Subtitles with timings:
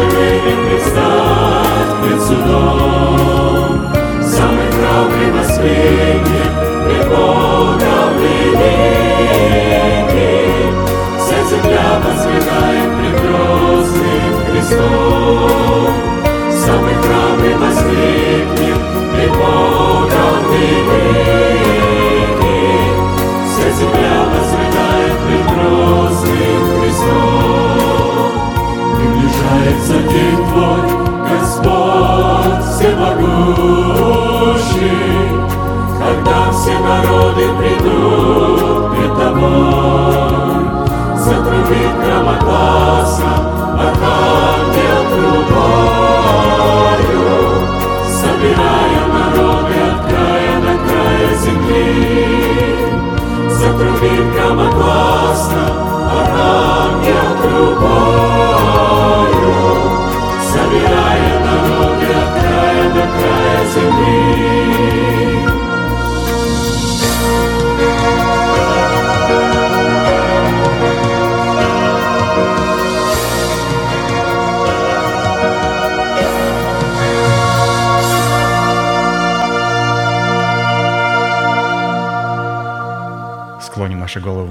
[0.00, 2.69] Schön ist das, mit zu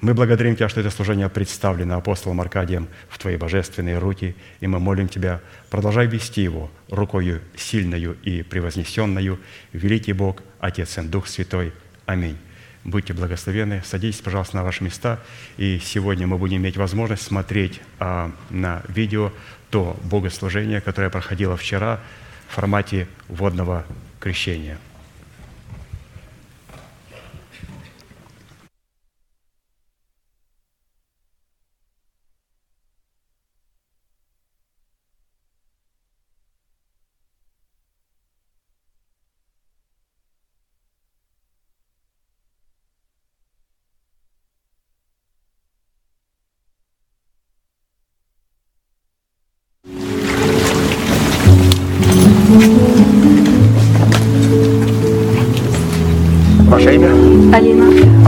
[0.00, 4.78] Мы благодарим Тебя, что это служение представлено апостолом Аркадием в Твои божественные руки, и мы
[4.78, 9.38] молим Тебя, продолжай вести его рукою сильною и превознесенную,
[9.74, 11.72] великий Бог, Отец и Дух Святой.
[12.06, 12.38] Аминь.
[12.82, 13.82] Будьте благословенны.
[13.84, 15.20] Садитесь, пожалуйста, на ваши места.
[15.58, 19.32] И сегодня мы будем иметь возможность смотреть а, на видео
[19.68, 22.00] то богослужение, которое проходило вчера
[22.48, 23.84] в формате водного
[24.18, 24.78] крещения–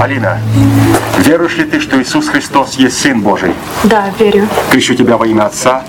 [0.03, 0.41] Алина,
[1.19, 3.55] веруешь ли ты, что Иисус Христос есть Сын Божий?
[3.85, 4.49] Да, верю.
[4.73, 5.85] Крещу тебя во имя Отца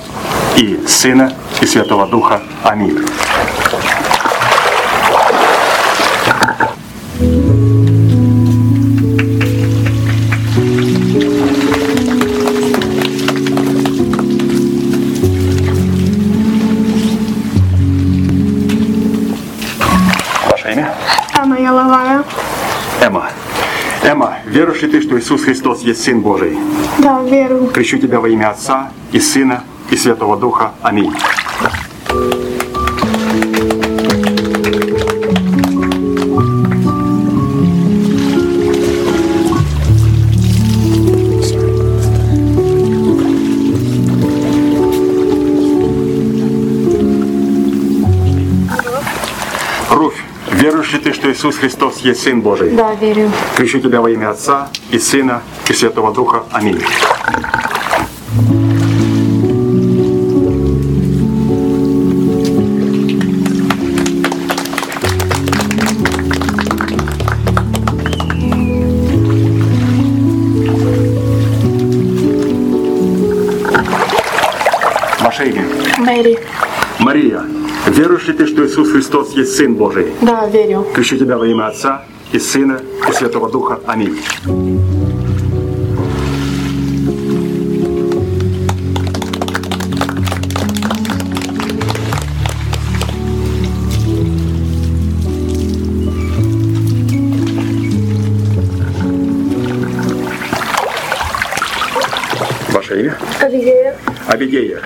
[0.56, 2.44] и Сына и Святого Духа.
[2.64, 3.00] Аминь.
[24.84, 26.58] Ли ты, что Иисус Христос есть Сын Божий?
[27.00, 27.70] Да, верю.
[27.74, 30.74] Крещу тебя во имя Отца и Сына и Святого Духа.
[30.82, 31.14] Аминь.
[51.34, 52.70] Иисус Христос есть Сын Божий?
[52.70, 53.32] Да, верю.
[53.58, 56.44] Крещу тебя во имя Отца и Сына и Святого Духа.
[56.52, 56.80] Аминь.
[79.34, 80.08] Христос есть Сын Божий?
[80.22, 80.86] Да, верю.
[80.94, 83.80] Крещу тебя во имя Отца и Сына и Святого Духа.
[83.86, 84.20] Аминь.
[102.70, 103.18] Ваше имя?
[103.42, 103.96] Авигея.
[104.28, 104.82] Абигея.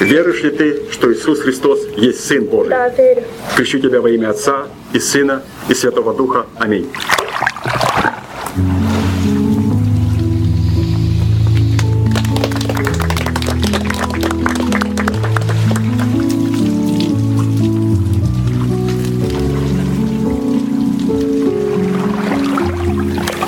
[0.00, 2.70] Веруешь ли ты, что Иисус Христос есть Сын Божий?
[2.70, 3.22] Да, верю.
[3.56, 6.46] Крещу тебя во имя Отца и Сына и Святого Духа.
[6.58, 6.90] Аминь.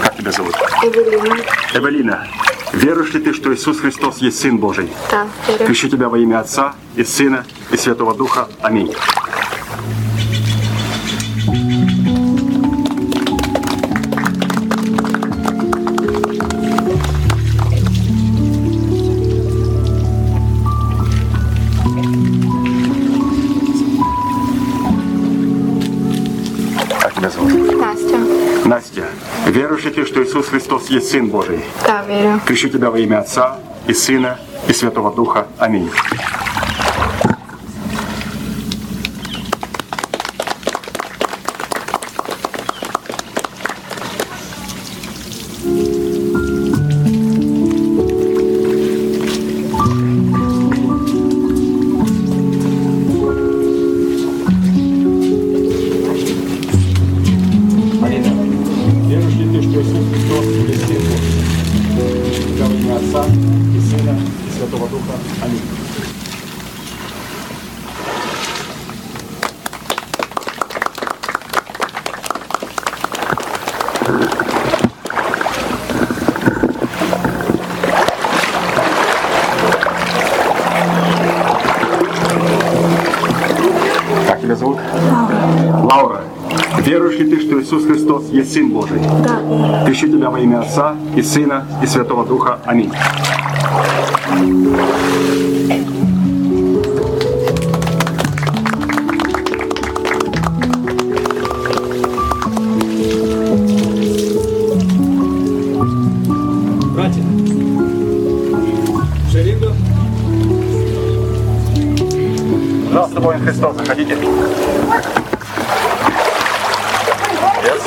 [0.03, 0.55] Как тебя зовут?
[0.83, 1.37] Эвелина.
[1.75, 2.27] Эвелина.
[2.73, 4.93] Веруешь ли ты, что Иисус Христос есть Сын Божий?
[5.11, 5.67] Да, верю.
[5.67, 8.49] Крещу тебя во имя Отца и Сына и Святого Духа.
[8.61, 8.95] Аминь.
[30.33, 31.61] Иисус Христос есть Сын Божий?
[31.87, 32.41] Да, верю.
[32.47, 35.47] Крещу тебя во имя Отца и Сына и Святого Духа.
[35.59, 35.91] Аминь.
[59.63, 61.21] что Иисус Христос есть Бог.
[62.59, 65.15] Во имя Отца и Сына и Святого Духа.
[65.43, 65.61] Аминь.
[87.73, 88.02] Иисус Христос
[88.33, 88.99] есть Сын Божий?
[89.25, 89.85] Да.
[89.85, 92.59] Крещу тебя во имя Отца и Сына и Святого Духа.
[92.65, 92.93] Аминь.
[113.15, 114.15] Воин Христос, заходите.
[117.63, 117.81] Yes.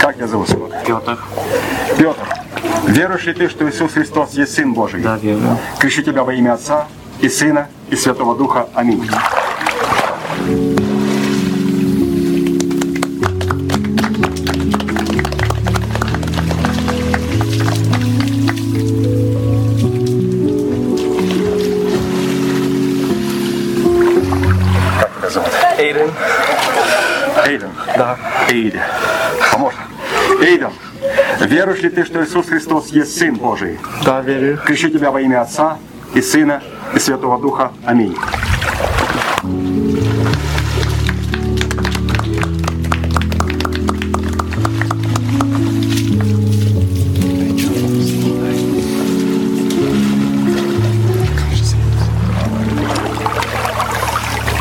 [0.00, 0.70] Как тебя зовут, сынок?
[0.86, 1.18] Петр.
[1.98, 2.26] Петр,
[2.98, 5.00] веруешь ли ты, что Иисус Христос есть Сын Божий?
[5.00, 5.40] Да, верю.
[5.78, 6.88] Крещу тебя во имя Отца
[7.20, 8.68] и Сына и Святого Духа.
[8.74, 9.08] Аминь.
[24.98, 25.50] Как тебя зовут?
[25.78, 26.10] Эйден.
[27.46, 27.70] Эйден.
[27.96, 28.18] Да.
[28.48, 28.80] Эйден.
[31.58, 33.80] Веруешь ли ты, что Иисус Христос есть Сын Божий?
[34.04, 34.60] Да, верю.
[34.64, 35.78] Крещу тебя во имя Отца
[36.14, 36.62] и Сына
[36.94, 37.72] и Святого Духа.
[37.84, 38.16] Аминь.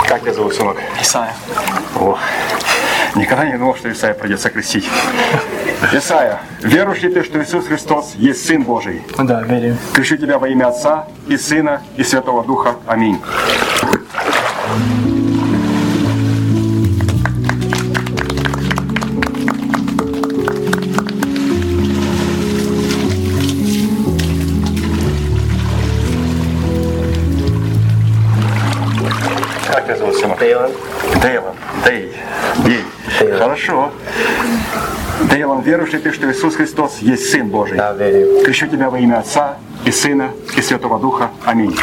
[0.07, 0.77] Как тебя зовут, сынок?
[0.99, 1.35] Исайя.
[1.99, 2.17] О,
[3.13, 4.89] никогда не думал, что Исаия придется крестить.
[5.93, 9.03] Исаия, веруешь ли ты, что Иисус Христос есть Сын Божий?
[9.17, 9.77] Да, верю.
[9.93, 12.75] Крещу тебя во имя Отца и Сына и Святого Духа.
[12.87, 13.21] Аминь.
[29.71, 30.39] Как тебя зовут?
[30.39, 30.71] Дейлан.
[31.21, 31.55] Дейлон.
[31.85, 32.15] Дей.
[32.65, 32.83] Дей.
[33.19, 33.39] Дейлон.
[33.39, 33.91] Хорошо.
[35.63, 37.77] Веруешь ли ты, что Иисус Христос есть Сын Божий?
[37.77, 38.43] Да, верю.
[38.43, 41.31] Крещу тебя во имя Отца и Сына и Святого Духа.
[41.45, 41.75] Аминь.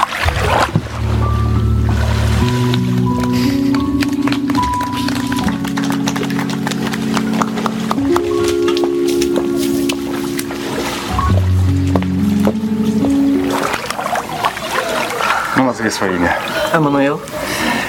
[15.57, 16.37] Ну, назови свое имя.
[16.73, 17.21] Эммануил.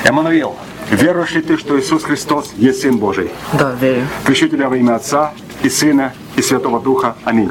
[0.04, 0.56] Эммануил,
[0.92, 3.32] веруешь ли ты, что Иисус Христос есть Сын Божий?
[3.54, 4.08] Да, верю.
[4.26, 5.34] Крещу тебя во имя Отца
[5.66, 7.16] и Сына и Святого Духа.
[7.24, 7.50] Аминь.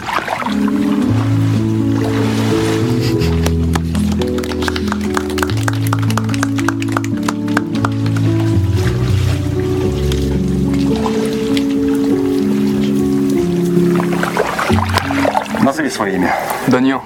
[15.60, 16.36] Назови свое имя.
[16.68, 17.02] Даниил.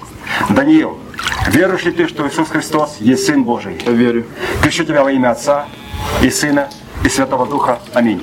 [0.49, 0.99] Даниил,
[1.47, 3.81] веруешь ли ты, что Иисус Христос есть Сын Божий?
[3.83, 4.25] Я верю.
[4.61, 5.65] Крещу тебя во имя Отца
[6.21, 6.69] и Сына
[7.03, 7.79] и Святого Духа.
[7.95, 8.21] Аминь.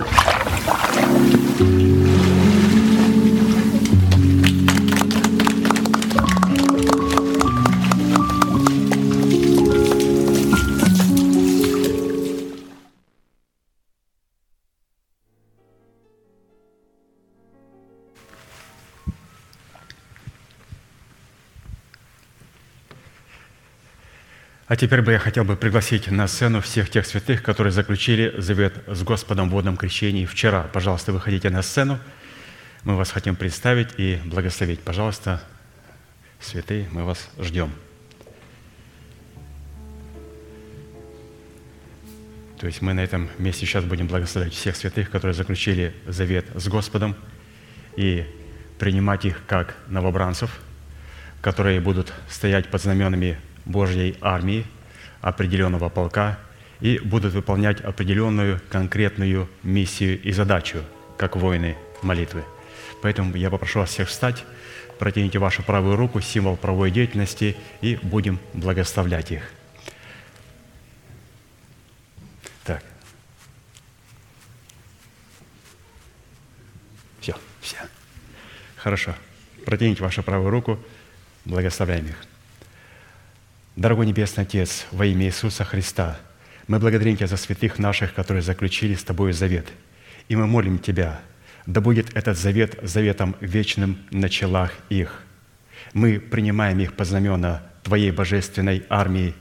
[24.69, 28.83] А теперь бы я хотел бы пригласить на сцену всех тех святых, которые заключили завет
[28.89, 30.65] с Господом в водном крещении вчера.
[30.65, 32.01] Пожалуйста, выходите на сцену.
[32.83, 34.81] Мы вас хотим представить и благословить.
[34.81, 35.41] Пожалуйста,
[36.41, 37.71] святые, мы вас ждем.
[42.59, 46.67] То есть мы на этом месте сейчас будем благословлять всех святых, которые заключили завет с
[46.67, 47.15] Господом,
[47.95, 48.27] и
[48.81, 50.59] принимать их как новобранцев,
[51.41, 54.65] которые будут стоять под знаменами Божьей армии,
[55.21, 56.39] определенного полка,
[56.81, 60.83] и будут выполнять определенную конкретную миссию и задачу,
[61.17, 62.45] как воины молитвы.
[63.03, 64.45] Поэтому я попрошу вас всех встать,
[64.99, 69.43] протяните вашу правую руку, символ правовой деятельности, и будем благословлять их.
[72.65, 72.83] Так.
[77.21, 77.77] Все, все.
[78.77, 79.15] Хорошо.
[79.65, 80.79] Протяните вашу правую руку,
[81.45, 82.17] благословляем их.
[83.77, 86.19] Дорогой Небесный Отец, во имя Иисуса Христа,
[86.67, 89.67] мы благодарим Тебя за святых наших, которые заключили с Тобой завет.
[90.31, 91.21] И мы молим Тебя,
[91.67, 95.23] да будет этот завет заветом вечным на челах их.
[95.93, 99.35] Мы принимаем их по знамена Твоей божественной армии,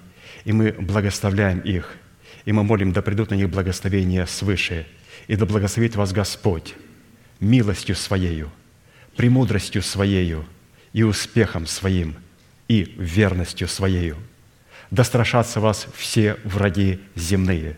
[0.43, 1.95] и мы благословляем их.
[2.43, 4.85] И мы молим, да придут на них благословения свыше,
[5.27, 6.75] и да благословит вас Господь
[7.39, 8.51] милостью Своею,
[9.15, 10.45] премудростью Своею
[10.91, 12.15] и успехом Своим,
[12.67, 14.17] и верностью Своею.
[14.95, 17.75] Да страшатся вас все враги земные.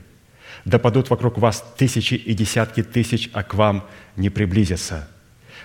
[0.65, 5.09] Да падут вокруг вас тысячи и десятки тысяч, а к вам не приблизятся.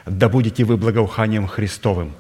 [0.06, 2.14] Да будете вы благоуханием Христовым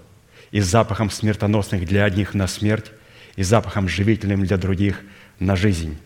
[0.50, 2.92] и запахом смертоносных для одних на смерть,
[3.36, 5.00] и запахом живительным для других
[5.38, 5.96] на жизнь.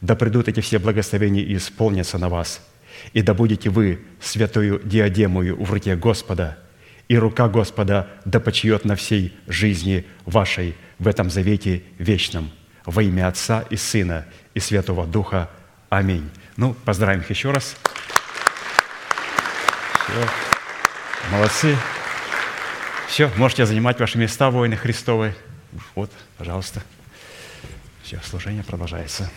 [0.00, 2.66] Да придут эти все благословения и исполнятся на вас.
[3.12, 6.56] И да будете вы святую диадемую в руке Господа,
[7.08, 12.50] и рука Господа да почиет на всей жизни вашей в этом завете вечном.
[12.84, 15.48] Во имя Отца и Сына и Святого Духа.
[15.88, 16.30] Аминь.
[16.56, 17.76] Ну, поздравим их еще раз.
[20.04, 20.28] Все.
[21.30, 21.76] Молодцы.
[23.08, 25.34] Все, можете занимать ваши места, воины Христовы.
[25.94, 26.82] Вот, пожалуйста.
[28.02, 29.30] Все, служение продолжается.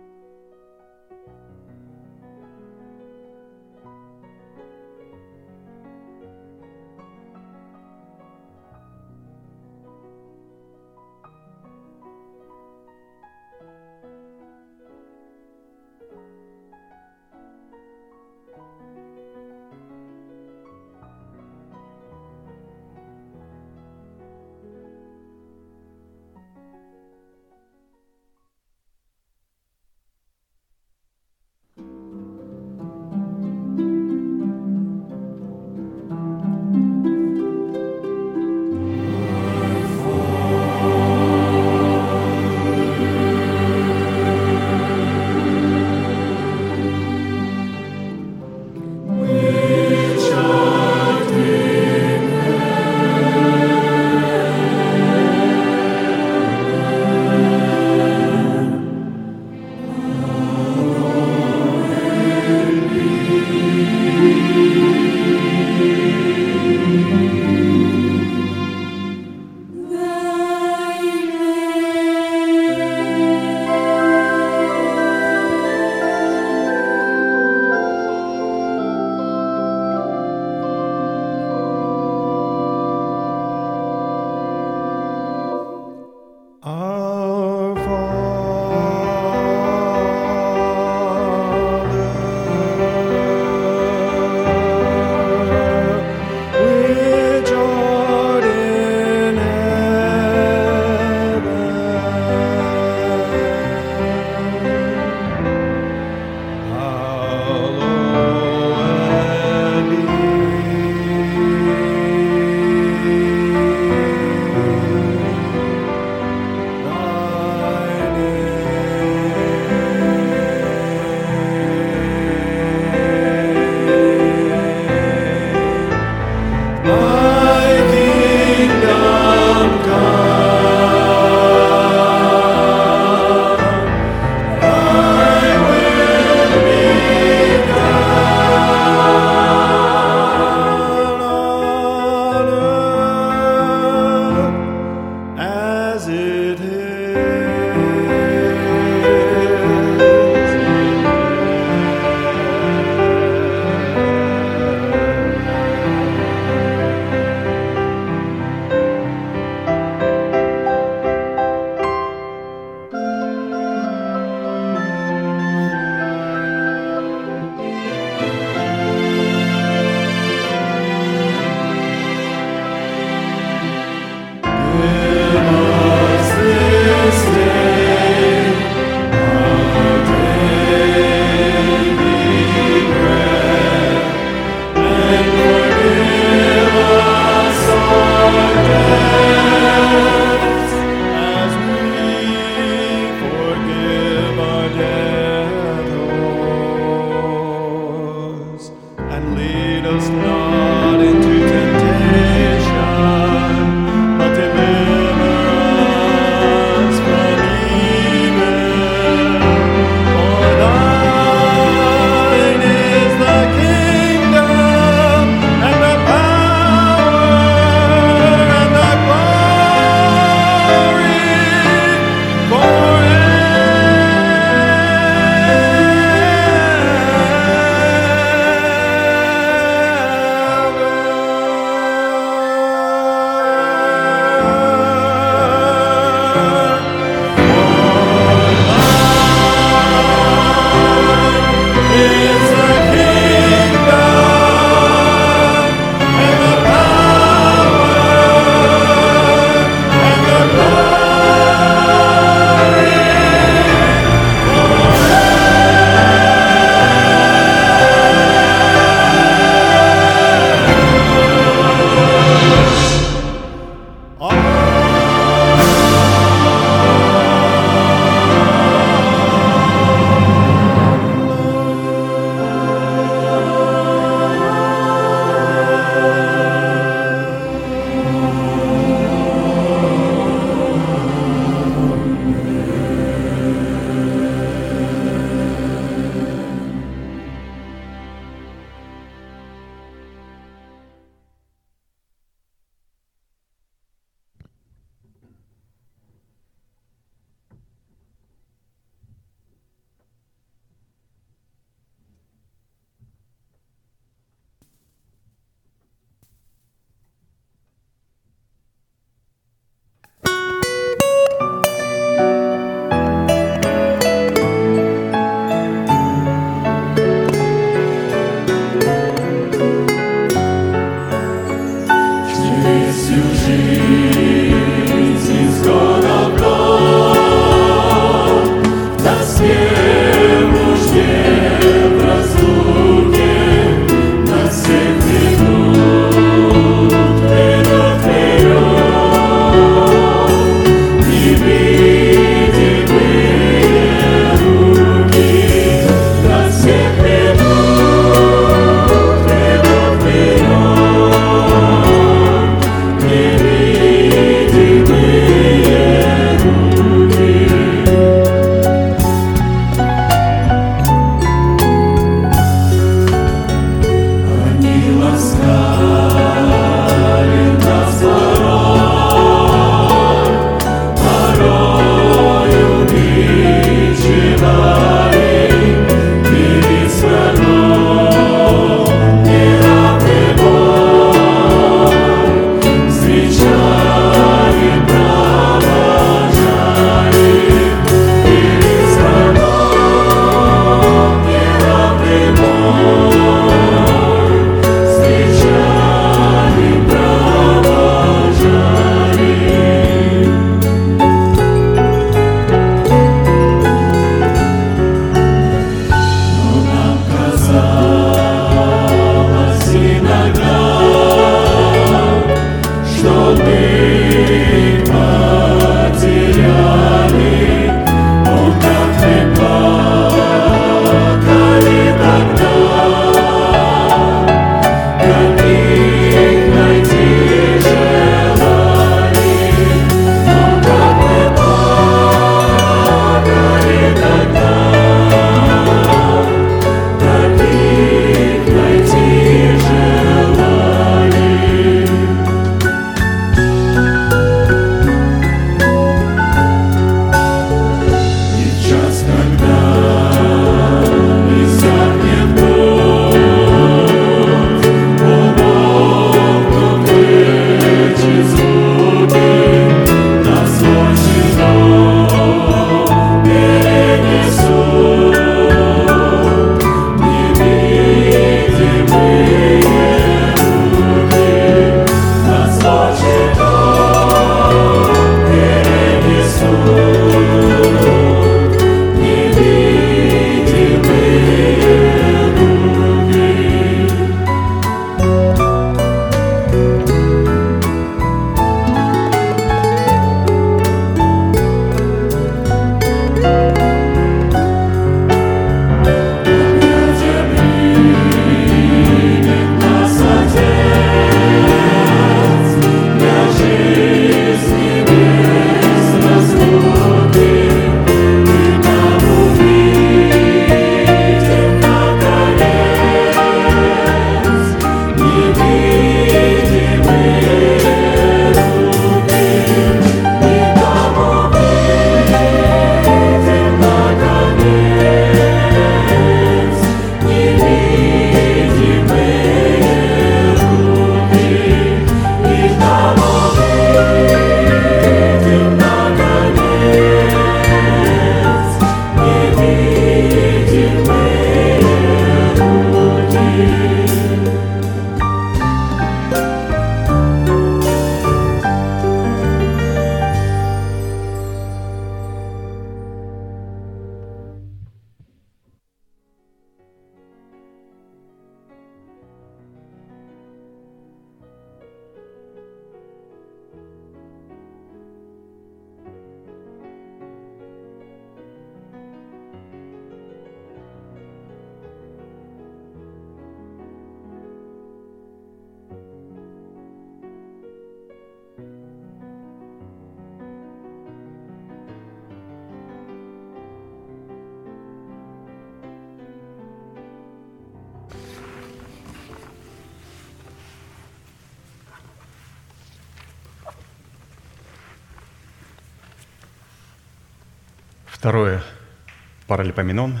[599.38, 600.00] Паралипоменон,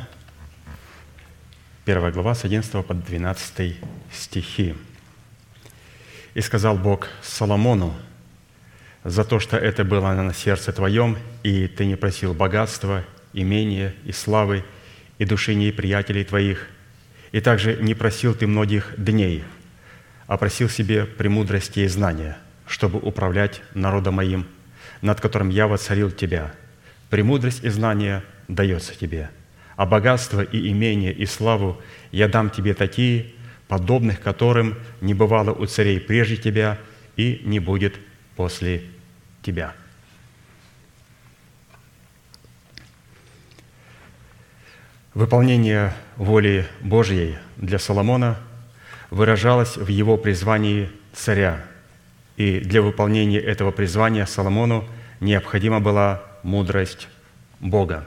[1.84, 3.76] первая глава с 11 по 12
[4.12, 4.74] стихи.
[6.34, 7.94] «И сказал Бог Соломону,
[9.04, 14.10] за то, что это было на сердце твоем, и ты не просил богатства, имения и
[14.10, 14.64] славы,
[15.18, 16.66] и души неприятелей твоих,
[17.30, 19.44] и также не просил ты многих дней,
[20.26, 24.48] а просил себе премудрости и знания, чтобы управлять народом моим,
[25.00, 26.52] над которым я воцарил тебя.
[27.08, 29.30] Премудрость и знание дается тебе,
[29.76, 31.80] а богатство и имение и славу
[32.10, 33.32] я дам тебе такие,
[33.68, 36.78] подобных которым не бывало у царей прежде тебя
[37.16, 37.94] и не будет
[38.34, 38.82] после
[39.42, 39.74] тебя».
[45.14, 48.38] Выполнение воли Божьей для Соломона
[49.10, 51.64] выражалось в его призвании царя,
[52.36, 57.08] и для выполнения этого призвания Соломону необходима была мудрость
[57.58, 58.06] Бога.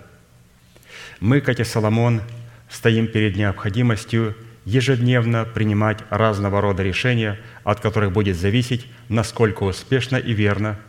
[1.22, 2.22] Мы, как и Соломон,
[2.68, 10.34] стоим перед необходимостью ежедневно принимать разного рода решения, от которых будет зависеть, насколько успешно и
[10.34, 10.80] верно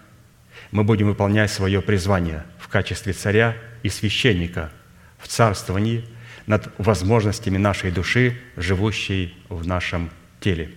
[0.71, 4.73] мы будем выполнять свое призвание в качестве царя и священника
[5.19, 6.05] в царствовании
[6.47, 10.09] над возможностями нашей души, живущей в нашем
[10.41, 10.71] теле.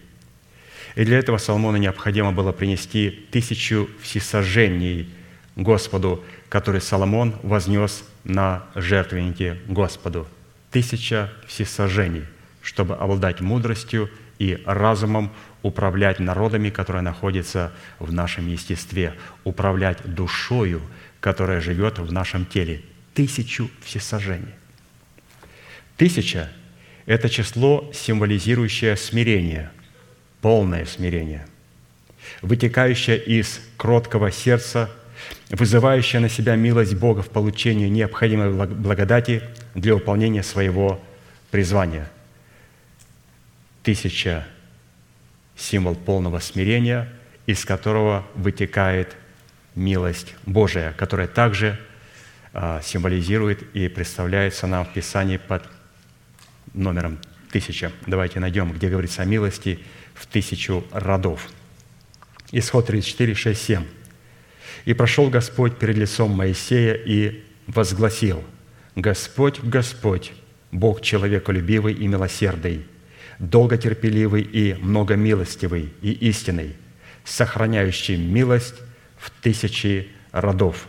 [0.96, 5.10] И для этого Соломону необходимо было принести тысячу всесожжений
[5.56, 10.28] Господу, который Соломон вознес на жертвеннике Господу.
[10.72, 12.26] Тысяча всесожжений,
[12.62, 14.10] чтобы обладать мудростью
[14.40, 19.14] и разумом управлять народами, которые находятся в нашем естестве,
[19.46, 20.82] управлять душою,
[21.22, 22.84] которая живет в нашем теле.
[23.14, 24.54] Тысячу всесожжений.
[25.96, 26.52] Тысяча–
[27.06, 29.72] это число, символизирующее смирение,
[30.42, 31.48] полное смирение,
[32.42, 34.92] вытекающее из кроткого сердца,
[35.50, 41.02] вызывающее на себя милость Бога в получении необходимой благодати для выполнения своего
[41.52, 42.10] призвания.
[43.84, 44.48] Тысяча–
[45.56, 47.10] символ полного смирения,
[47.46, 49.16] из которого вытекает
[49.76, 51.80] милость Божия, которая также
[52.54, 55.64] а, символизирует и представляется нам в Писании под
[56.74, 57.20] номером
[57.52, 57.92] тысяча.
[58.08, 59.80] Давайте найдем, где говорится о милости
[60.14, 61.50] в тысячу родов.
[62.52, 63.84] Исход 34, 6, 7.
[64.86, 68.44] «И прошел Господь перед лицом Моисея и возгласил,
[68.96, 70.32] Господь, Господь,
[70.72, 72.86] Бог человеколюбивый и милосердный,
[73.40, 76.76] долготерпеливый и многомилостивый и истинный,
[77.24, 78.76] сохраняющий милость
[79.18, 80.88] в тысячи родов,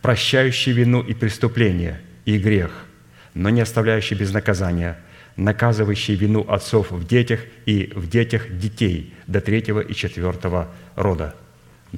[0.00, 2.86] прощающий вину и преступление и грех,
[3.34, 4.98] но не оставляющий без наказания–
[5.36, 11.34] наказывающий вину отцов в детях и в детях детей до третьего и четвертого рода,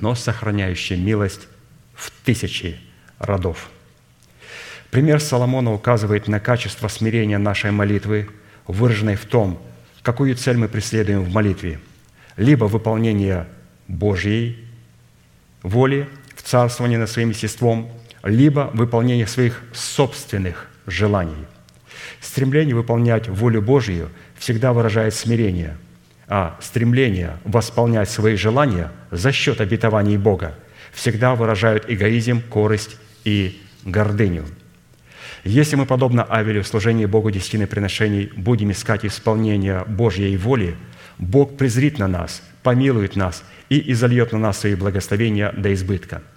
[0.00, 1.48] но сохраняющий милость
[1.94, 2.78] в тысячи
[3.18, 3.68] родов.
[4.90, 8.28] Пример Соломона указывает на качество смирения нашей молитвы,
[8.66, 9.62] выраженной в том,
[10.02, 11.80] какую цель мы преследуем в молитве.
[12.36, 13.46] Либо выполнение
[13.88, 14.64] Божьей
[15.62, 17.90] воли в царствовании над своим естеством,
[18.22, 21.46] либо выполнение своих собственных желаний–
[22.20, 25.76] Стремление выполнять волю Божью всегда выражает смирение,
[26.28, 30.54] а стремление восполнять свои желания за счет обетований Бога
[30.92, 34.44] всегда выражают эгоизм, корость и гордыню.
[35.44, 40.76] Если мы, подобно Авелю в служении Богу десятины приношений, будем искать исполнение Божьей воли,
[41.18, 46.22] Бог презрит на нас, помилует нас и изольет на нас свои благословения до избытка–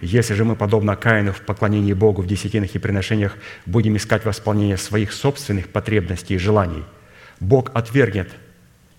[0.00, 4.78] если же мы, подобно Каину в поклонении Богу в десятинах и приношениях, будем искать восполнение
[4.78, 6.84] своих собственных потребностей и желаний,
[7.38, 8.30] Бог отвергнет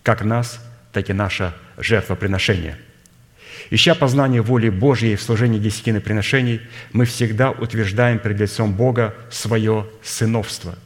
[0.04, 0.60] как нас,
[0.92, 2.78] так и наше жертвоприношение.
[3.70, 6.62] Ища познание воли Божьей в служении десятины приношений,
[6.92, 10.78] мы всегда утверждаем перед лицом Бога свое сыновство.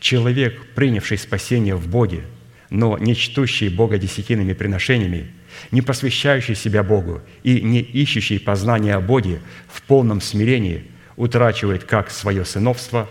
[0.00, 2.24] Человек, принявший спасение в Боге,
[2.68, 5.32] но не чтущий Бога десятинными приношениями–
[5.70, 10.84] не посвящающий себя Богу и не ищущий познания о Боге в полном смирении
[11.16, 13.08] утрачивает как свое сыновство,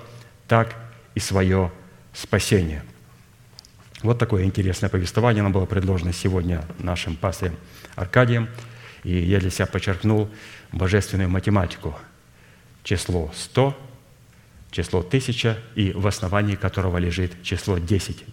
[0.47, 0.75] так
[1.15, 1.71] и свое
[2.13, 2.83] спасение.
[4.01, 7.55] Вот такое интересное повествование нам было предложено сегодня нашим пастырем
[7.95, 8.47] Аркадием.
[9.03, 10.29] И я для себя подчеркнул
[10.71, 11.97] божественную математику.
[12.83, 13.77] Число 100,
[14.71, 18.23] число 1000 и в основании которого лежит число 10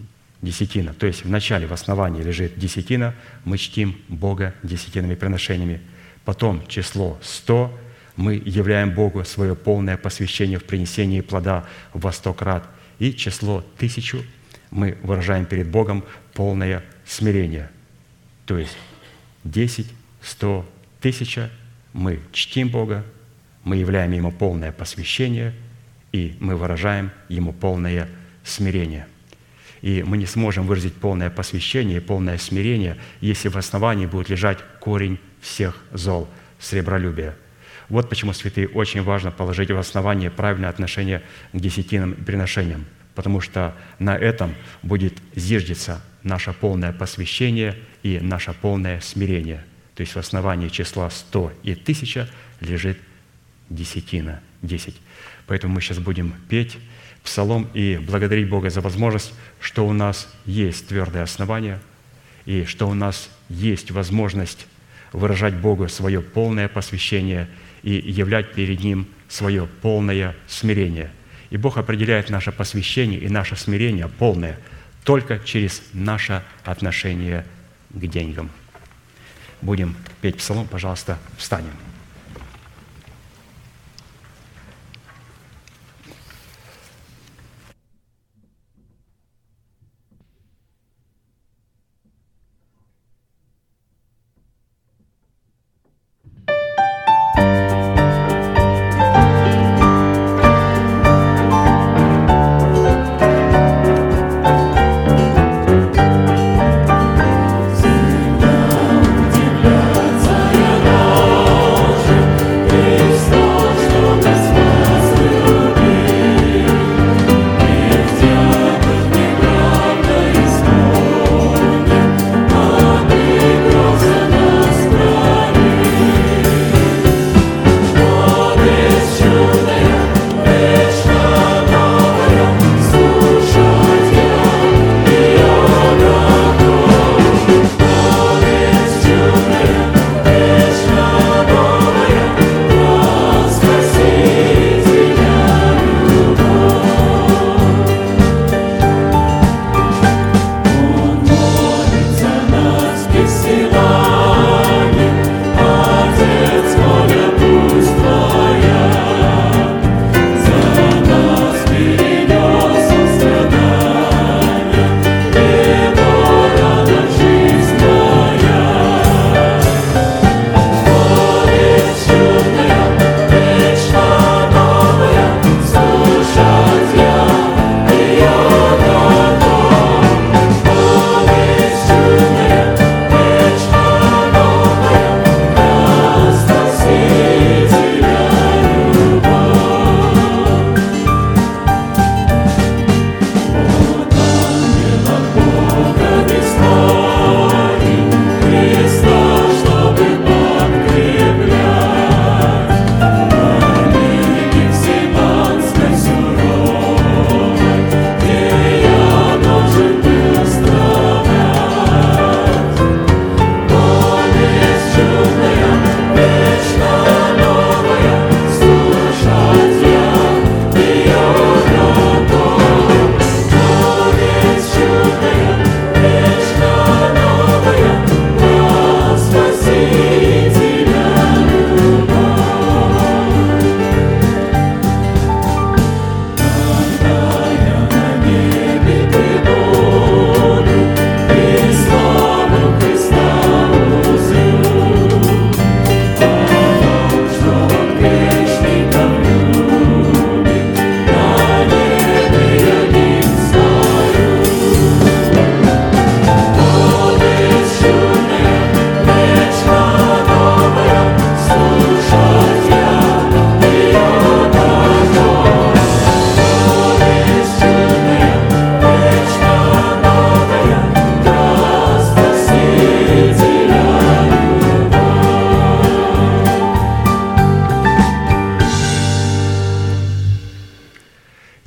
[0.42, 0.94] десятина.
[0.94, 5.81] То есть в начале, в основании лежит десятина, мы чтим Бога десятинными приношениями.
[6.24, 7.76] Потом число 100,
[8.16, 12.68] мы являем Богу свое полное посвящение в принесении плода во сто крат.
[12.98, 14.22] И число тысячу
[14.70, 17.70] мы выражаем перед Богом полное смирение.
[18.46, 18.76] То есть
[19.44, 19.87] 10,
[20.22, 20.68] 100,
[21.00, 21.50] тысяча
[21.92, 23.05] мы чтим Бога,
[23.64, 25.55] мы являем Ему полное посвящение
[26.12, 28.09] и мы выражаем Ему полное
[28.44, 29.07] смирение.
[29.83, 34.59] И мы не сможем выразить полное посвящение и полное смирение, если в основании будет лежать
[34.81, 37.37] корень всех зол– сребролюбия.
[37.88, 43.40] Вот почему, святые, очень важно положить в основание правильное отношение к десятинам и приношениям, потому
[43.40, 49.64] что на этом будет зиждиться наше полное посвящение и наше полное смирение.
[49.96, 52.29] То есть в основании числа 100 и 1000
[52.61, 52.98] лежит
[53.70, 54.94] десятина, 10.
[55.46, 56.76] Поэтому мы сейчас будем петь
[57.24, 61.81] псалом и благодарить Бога за возможность, что у нас есть твердое основание
[62.44, 64.66] и что у нас есть возможность
[65.12, 67.48] выражать Богу свое полное посвящение
[67.83, 71.11] и являть перед Ним свое полное смирение.
[71.50, 74.59] И Бог определяет наше посвящение и наше смирение полное
[75.04, 77.44] только через наше отношение
[77.90, 78.50] к деньгам.
[79.62, 81.72] Будем петь псалом, пожалуйста, встанем.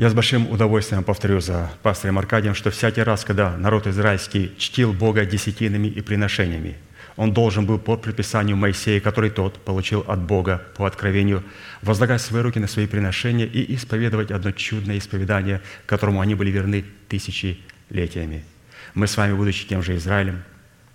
[0.10, 5.24] С большим удовольствием повторю за пастором Аркадием, что всякий раз, когда народ израильский чтил Бога
[5.24, 6.78] десятинами и приношениями,
[7.16, 11.44] он должен был по предписанию Моисея, который тот получил от Бога по откровению,
[11.84, 16.86] возлагать свои руки на свои приношения и исповедовать одно чудное исповедание, которому они были верны
[17.08, 18.44] тысячелетиями.
[18.96, 20.42] Мы с вами, будучи тем же Израилем,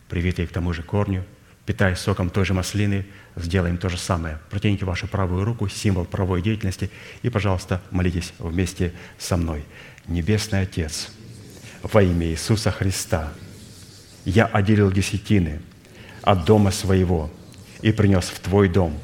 [0.08, 1.24] привитые к тому же корню,
[1.66, 3.06] питаясь соком той же маслины,
[3.36, 4.38] сделаем то же самое.
[4.50, 6.90] Протяните вашу правую руку, символ правовой деятельности,
[7.22, 9.64] и, пожалуйста, молитесь вместе со мной.
[10.06, 11.10] Небесный Отец,
[11.82, 13.32] во имя Иисуса Христа,
[14.24, 15.60] я отделил десятины
[16.22, 17.30] от дома своего
[17.80, 18.98] и принес в Твой дом,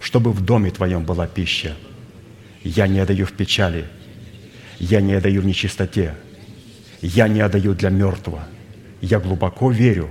[0.00, 1.76] чтобы в доме Твоем была пища.
[2.62, 3.86] Я не отдаю в печали,
[4.78, 6.14] я не отдаю в нечистоте,
[7.02, 8.44] я не отдаю для мертвого.
[9.02, 10.10] Я глубоко верю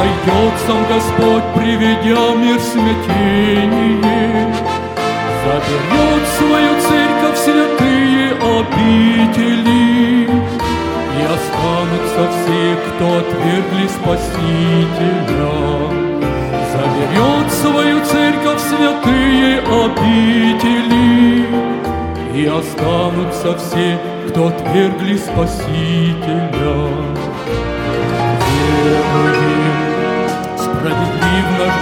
[0.00, 4.54] Сойдет сам Господь, приведя мир в смятение,
[5.44, 9.84] заберет свою церковь святые обители,
[11.16, 15.54] и останутся все, кто отвергли Спасителя.
[16.72, 21.06] Заберет свою церковь святые обители,
[22.34, 23.98] и останутся все,
[24.28, 26.50] кто отвергли Спасителя.
[28.82, 29.69] Веруем,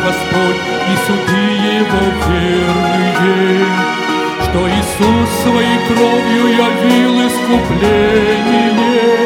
[0.08, 1.44] Господь и суды
[1.80, 3.68] Его верные,
[4.42, 9.18] что Иисус своей кровью явил искупление.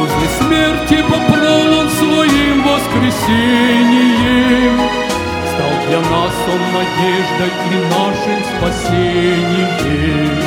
[0.00, 4.74] Узы смерти попрал Он своим воскресением,
[5.52, 10.38] Стал для нас Он надеждой и нашим спасением.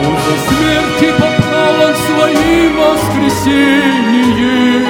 [0.00, 4.84] Узы смерти попрал Он своим воскресением,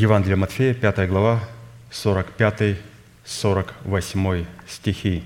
[0.00, 1.46] Евангелие Матфея, 5 глава,
[1.90, 5.22] 45-48 стихи.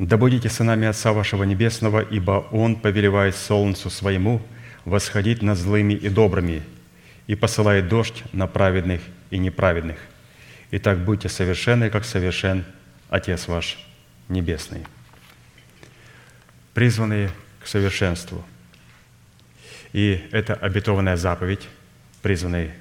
[0.00, 4.42] «Да будете сынами Отца вашего Небесного, ибо Он повелевает солнцу своему
[4.84, 6.64] восходить над злыми и добрыми,
[7.28, 9.00] и посылает дождь на праведных
[9.30, 9.98] и неправедных.
[10.72, 12.64] Итак, будьте совершенны, как совершен
[13.10, 13.78] Отец ваш
[14.28, 14.84] Небесный».
[16.74, 17.30] Призванные
[17.62, 18.44] к совершенству.
[19.92, 21.68] И это обетованная заповедь,
[22.28, 22.72] призваны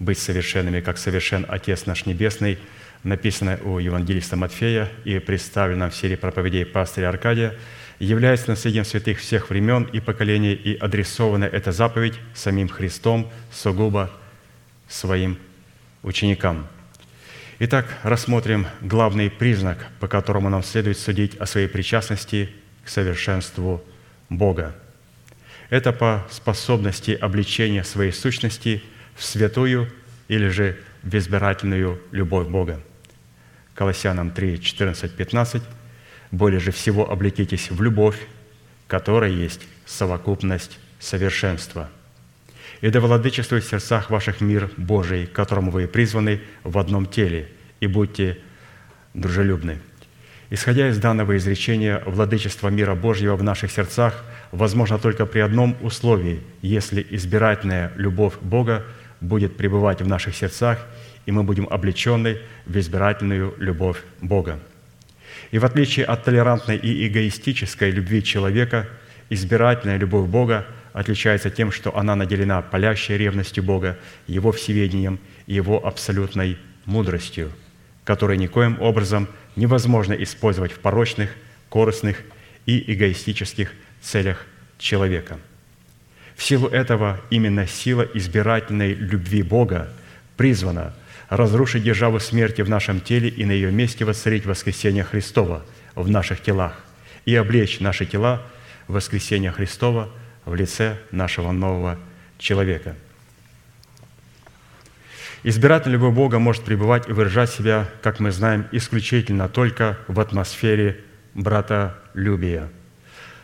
[0.00, 2.58] быть совершенными, как совершен Отец наш Небесный,
[3.04, 7.54] написанное у евангелиста Матфея и представлено в серии проповедей пастыря Аркадия,
[8.00, 14.10] является наследием святых всех времен и поколений, и адресована эта заповедь самим Христом сугубо
[14.88, 15.38] своим
[16.02, 16.66] ученикам.
[17.60, 22.50] Итак, рассмотрим главный признак, по которому нам следует судить о своей причастности
[22.84, 23.80] к совершенству
[24.28, 24.74] Бога–
[25.72, 28.82] это по способности обличения своей сущности
[29.14, 29.90] в святую
[30.28, 32.82] или же в избирательную любовь Бога.
[33.74, 35.62] Колоссянам 3, 14, 15.
[36.30, 38.18] «Более же всего облекитесь в любовь,
[38.86, 41.88] которая есть совокупность совершенства.
[42.82, 47.48] И да владычествует в сердцах ваших мир Божий, которому вы призваны в одном теле,
[47.80, 48.36] и будьте
[49.14, 49.80] дружелюбны».
[50.54, 56.42] Исходя из данного изречения, владычество мира Божьего в наших сердцах возможно только при одном условии,
[56.60, 58.84] если избирательная любовь Бога
[59.22, 60.86] будет пребывать в наших сердцах,
[61.24, 62.36] и мы будем облечены
[62.66, 64.60] в избирательную любовь Бога.
[65.52, 68.90] И в отличие от толерантной и эгоистической любви человека,
[69.30, 73.96] избирательная любовь Бога отличается тем, что она наделена палящей ревностью Бога,
[74.26, 77.50] Его всеведением и Его абсолютной мудростью,
[78.04, 81.30] которой никоим образом– невозможно использовать в порочных,
[81.68, 82.22] корыстных
[82.66, 84.46] и эгоистических целях
[84.78, 85.38] человека.
[86.36, 89.92] В силу этого именно сила избирательной любви Бога
[90.36, 90.94] призвана
[91.28, 96.42] разрушить державу смерти в нашем теле и на ее месте воцарить воскресение Христова в наших
[96.42, 96.84] телах
[97.24, 98.42] и облечь наши тела
[98.88, 100.10] в воскресение Христова
[100.44, 101.98] в лице нашего нового
[102.38, 102.96] человека–
[105.44, 111.00] Избиратель любого Бога может пребывать и выражать себя, как мы знаем, исключительно только в атмосфере
[111.34, 112.70] братолюбия,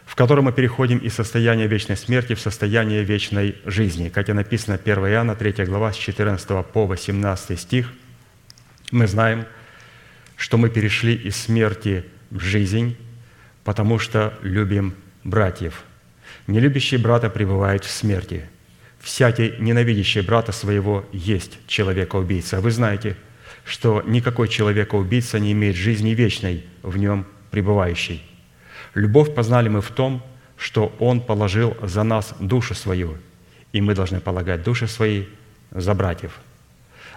[0.07, 4.11] в котором мы переходим из состояния вечной смерти в состояние вечной жизни.
[4.11, 7.93] Как и написано 1 Иоанна 3 глава с 14 по 18 стих,
[8.93, 9.45] мы знаем,
[10.37, 12.97] что мы перешли из смерти в жизнь,
[13.65, 14.95] потому что любим
[15.25, 15.83] братьев.
[16.47, 18.49] Нелюбящий брата пребывает в смерти–
[19.01, 22.61] всякий ненавидящий брата своего есть человека-убийца.
[22.61, 23.17] Вы знаете,
[23.65, 28.23] что никакой человека-убийца не имеет жизни вечной в нем пребывающей.
[28.95, 30.23] Любовь познали мы в том,
[30.57, 33.17] что Он положил за нас душу свою,
[33.73, 35.27] и мы должны полагать души свои
[35.71, 36.41] за братьев.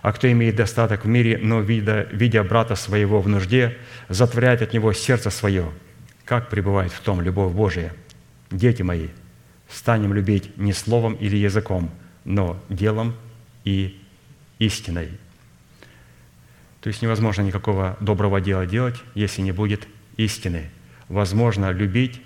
[0.01, 3.77] А кто имеет достаток в мире, но, видя, видя брата своего в нужде,
[4.09, 5.69] затворяет от него сердце свое,
[6.25, 7.93] как пребывает в том любовь Божия?
[8.51, 9.07] Дети мои–
[9.71, 11.89] станем любить не словом или языком,
[12.25, 13.15] но делом
[13.63, 13.99] и
[14.59, 15.09] истиной.
[16.81, 20.69] То есть невозможно никакого доброго дела делать, если не будет истины.
[21.07, 22.21] Возможно любить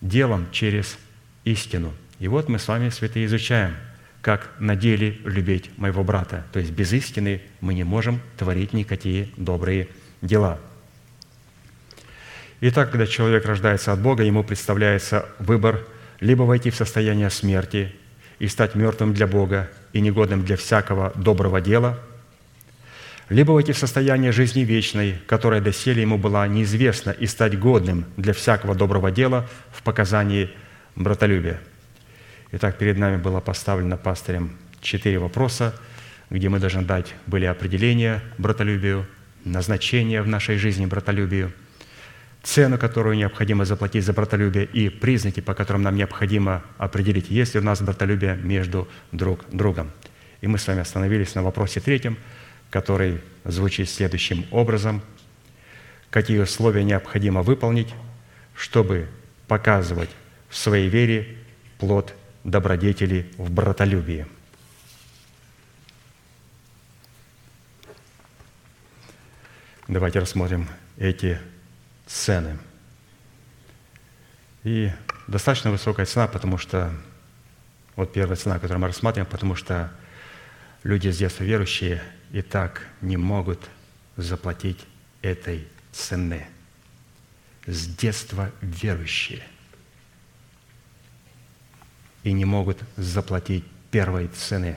[0.00, 0.98] делом через
[1.44, 1.92] истину.
[2.18, 3.74] И вот мы с вами, святые, изучаем,
[4.22, 6.46] как на деле любить моего брата.
[6.52, 9.88] То есть без истины мы не можем творить никакие добрые
[10.22, 10.58] дела–
[12.62, 15.86] Итак, когда человек рождается от Бога, ему представляется выбор
[16.20, 17.92] либо войти в состояние смерти
[18.38, 21.98] и стать мертвым для Бога и негодным для всякого доброго дела,
[23.28, 28.32] либо войти в состояние жизни вечной, которая доселе ему была неизвестна, и стать годным для
[28.32, 30.50] всякого доброго дела в показании
[30.96, 31.60] братолюбия.
[32.52, 35.74] Итак, перед нами было поставлено пастырем четыре вопроса,
[36.28, 39.06] где мы должны дать были определения братолюбию,
[39.44, 41.52] назначение в нашей жизни братолюбию–
[42.42, 47.60] цену, которую необходимо заплатить за братолюбие, и признаки, по которым нам необходимо определить, есть ли
[47.60, 49.90] у нас братолюбие между друг другом.
[50.40, 52.16] И мы с вами остановились на вопросе третьем,
[52.70, 55.02] который звучит следующим образом.
[56.10, 57.94] Какие условия необходимо выполнить,
[58.56, 59.08] чтобы
[59.46, 60.10] показывать
[60.48, 61.36] в своей вере
[61.78, 62.14] плод
[62.44, 64.26] добродетели в братолюбии?
[69.88, 70.68] Давайте рассмотрим
[70.98, 71.38] эти
[72.10, 72.58] цены.
[74.64, 74.90] И
[75.28, 76.92] достаточно высокая цена, потому что,
[77.96, 79.92] вот первая цена, которую мы рассматриваем, потому что
[80.82, 82.02] люди с детства верующие
[82.32, 83.60] и так не могут
[84.16, 84.84] заплатить
[85.22, 86.46] этой цены.
[87.66, 89.42] С детства верующие.
[92.24, 94.76] И не могут заплатить первой цены.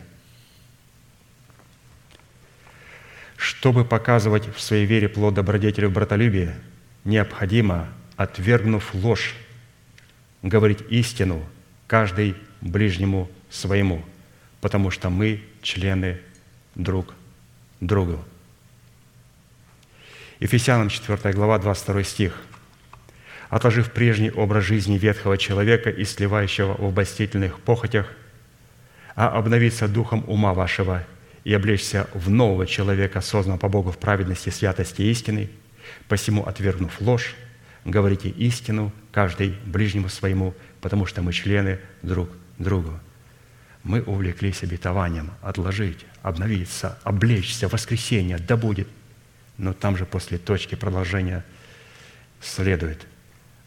[3.36, 5.92] Чтобы показывать в своей вере плод добродетели в
[7.04, 9.36] необходимо, отвергнув ложь,
[10.42, 11.44] говорить истину
[11.88, 14.04] каждый ближнему своему,
[14.62, 16.20] потому что мы члены
[16.76, 17.14] друг
[17.80, 18.24] другу.
[20.40, 22.42] Ефесянам 4 глава, 22 стих.
[23.50, 28.08] «Отложив прежний образ жизни ветхого человека и сливающего в обольстительных похотях,
[29.16, 31.06] а обновиться духом ума вашего
[31.44, 35.50] и облечься в нового человека, созданного по Богу в праведности, святости и истины,
[36.08, 37.36] посему, отвергнув ложь,
[37.86, 43.00] говорите истину каждый ближнему своему, потому что мы члены друг другу.
[43.84, 48.88] Мы увлеклись обетованием отложить, обновиться, облечься, воскресенье, да будет.
[49.58, 51.44] Но там же после точки продолжения
[52.42, 53.06] следует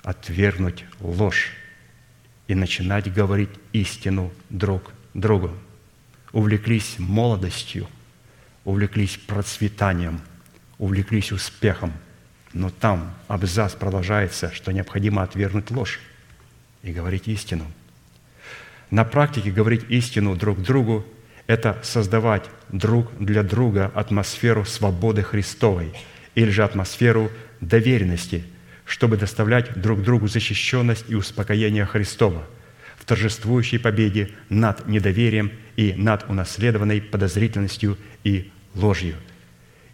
[0.03, 1.53] отвергнуть ложь
[2.47, 5.53] и начинать говорить истину друг другу.
[6.33, 7.89] Увлеклись молодостью,
[8.65, 10.21] увлеклись процветанием,
[10.79, 11.93] увлеклись успехом,
[12.53, 16.01] но там абзац продолжается, что необходимо отвергнуть ложь
[16.83, 17.67] и говорить истину.
[18.91, 21.05] На практике говорить истину друг другу–
[21.47, 25.93] это создавать друг для друга атмосферу свободы Христовой
[26.35, 28.45] или же атмосферу доверенности,
[28.85, 32.47] чтобы доставлять друг другу защищенность и успокоение Христова
[32.97, 39.17] в торжествующей победе над недоверием и над унаследованной подозрительностью и ложью.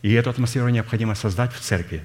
[0.03, 2.03] И эту атмосферу необходимо создать в церкви.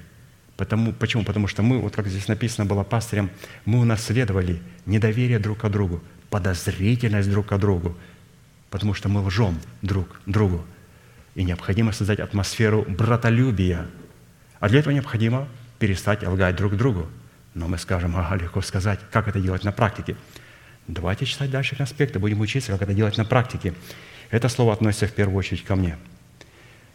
[0.56, 1.24] Потому, почему?
[1.24, 3.30] Потому что мы, вот как здесь написано было пастырем,
[3.64, 7.96] мы унаследовали недоверие друг к другу, подозрительность друг к другу,
[8.70, 10.64] потому что мы лжем друг другу.
[11.34, 13.86] И необходимо создать атмосферу братолюбия.
[14.58, 17.06] А для этого необходимо перестать лгать друг другу.
[17.54, 20.16] Но мы скажем, ага, легко сказать, как это делать на практике.
[20.88, 23.74] Давайте читать дальше конспекты, будем учиться, как это делать на практике.
[24.30, 25.96] Это слово относится в первую очередь ко мне.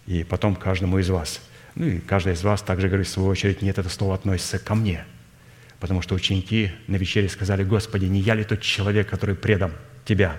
[0.06, 1.42] И потом каждому из вас.
[1.76, 4.76] Ну и каждый из вас также говорит в свою очередь, нет, это слово относится ко
[4.76, 5.06] мне–
[5.84, 9.74] Потому что ученики на вечере сказали, Господи, не я ли тот человек, который предам
[10.06, 10.38] Тебя?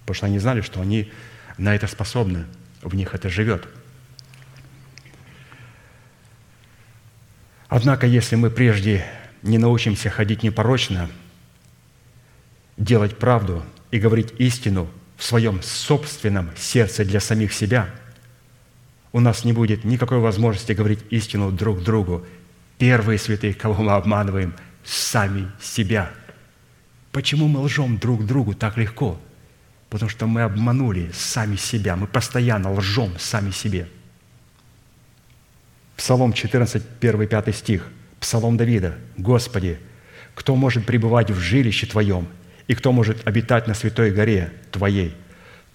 [0.00, 1.12] Потому что они знали, что они
[1.56, 2.46] на это способны,
[2.82, 3.68] в них это живет.
[7.68, 9.06] Однако, если мы прежде
[9.42, 11.08] не научимся ходить непорочно,
[12.76, 17.88] делать правду и говорить истину в своем собственном сердце для самих себя,
[19.12, 22.24] у нас не будет никакой возможности говорить истину друг другу
[22.80, 26.10] Первые святые, кого мы обманываем, сами себя.
[27.12, 29.20] Почему мы лжем друг другу так легко?
[29.90, 31.94] Потому что мы обманули сами себя.
[31.96, 33.86] Мы постоянно лжем сами себе.
[35.94, 37.86] Псалом 14, 1, 5 стих.
[38.18, 38.96] Псалом Давида.
[39.18, 39.78] «Господи,
[40.34, 42.28] кто может пребывать в жилище Твоем,
[42.66, 45.14] и кто может обитать на святой горе Твоей?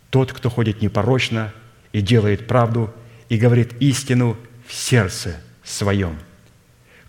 [0.10, 1.54] Тот, кто ходит непорочно
[1.92, 2.92] и делает правду,
[3.30, 6.18] и говорит истину в сердце своем»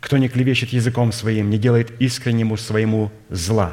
[0.06, 3.72] кто не клевещет языком своим, не делает искреннему своему зла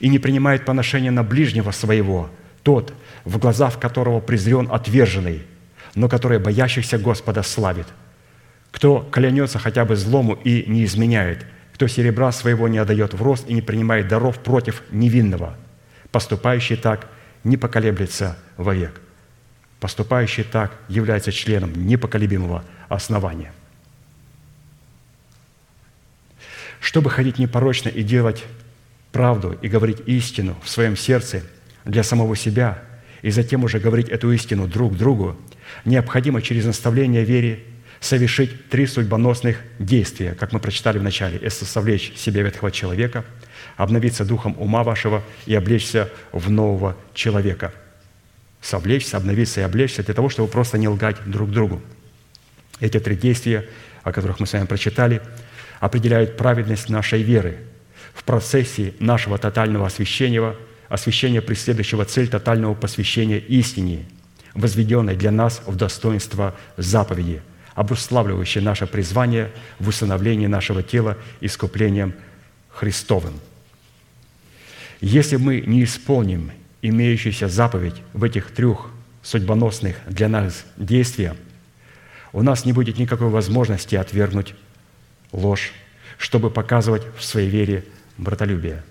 [0.00, 2.28] и не принимает поношения на ближнего своего,
[2.62, 2.92] тот,
[3.24, 5.40] в глазах которого презрен отверженный,
[5.94, 7.86] но который боящихся Господа славит.
[8.70, 13.48] Кто клянется хотя бы злому и не изменяет, кто серебра своего не отдает в рост
[13.48, 15.56] и не принимает даров против невинного,
[16.10, 17.08] поступающий так
[17.44, 19.00] не поколеблется вовек.
[19.82, 23.52] Поступающий так является членом непоколебимого основания–
[26.82, 28.44] чтобы ходить непорочно и делать
[29.12, 31.42] правду и говорить истину в своем сердце
[31.84, 32.82] для самого себя,
[33.22, 35.36] и затем уже говорить эту истину друг другу,
[35.84, 37.60] необходимо через наставление вере
[38.00, 41.38] совершить три судьбоносных действия, как мы прочитали в начале.
[41.38, 43.24] Это совлечь себе ветхого человека,
[43.76, 47.72] обновиться духом ума вашего и облечься в нового человека.
[48.62, 51.82] Совлечься, обновиться и облечься для того, чтобы просто не лгать друг другу.
[52.80, 53.68] Эти три действия,
[54.02, 55.20] о которых мы с вами прочитали–
[55.82, 57.58] определяют праведность нашей веры
[58.14, 60.54] в процессе нашего тотального освящения,
[60.88, 64.04] освящения преследующего цель тотального посвящения истине,
[64.54, 67.42] возведенной для нас в достоинство заповеди,
[67.74, 69.50] обуславливающей наше призвание
[69.80, 72.14] в усыновлении нашего тела искуплением
[72.68, 73.40] Христовым.
[75.00, 76.52] Если мы не исполним
[76.82, 78.90] имеющуюся заповедь в этих трех
[79.22, 81.36] судьбоносных для нас действиях,
[82.32, 84.54] у нас не будет никакой возможности отвергнуть
[85.30, 85.72] ложь,
[86.18, 87.84] чтобы показывать в своей вере
[88.18, 88.82] братолюбие.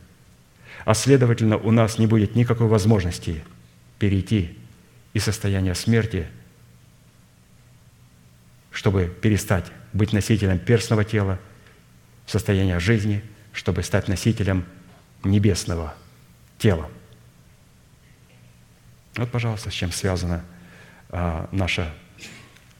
[0.85, 3.43] А следовательно, у нас не будет никакой возможности
[3.99, 4.57] перейти
[5.13, 6.27] из состояния смерти,
[8.71, 11.39] чтобы перестать быть носителем перстного тела,
[12.25, 13.21] в состояние жизни,
[13.51, 14.65] чтобы стать носителем
[15.23, 15.93] небесного
[16.57, 16.89] тела.
[19.15, 20.43] Вот, пожалуйста, с чем связано
[21.09, 21.91] а, наше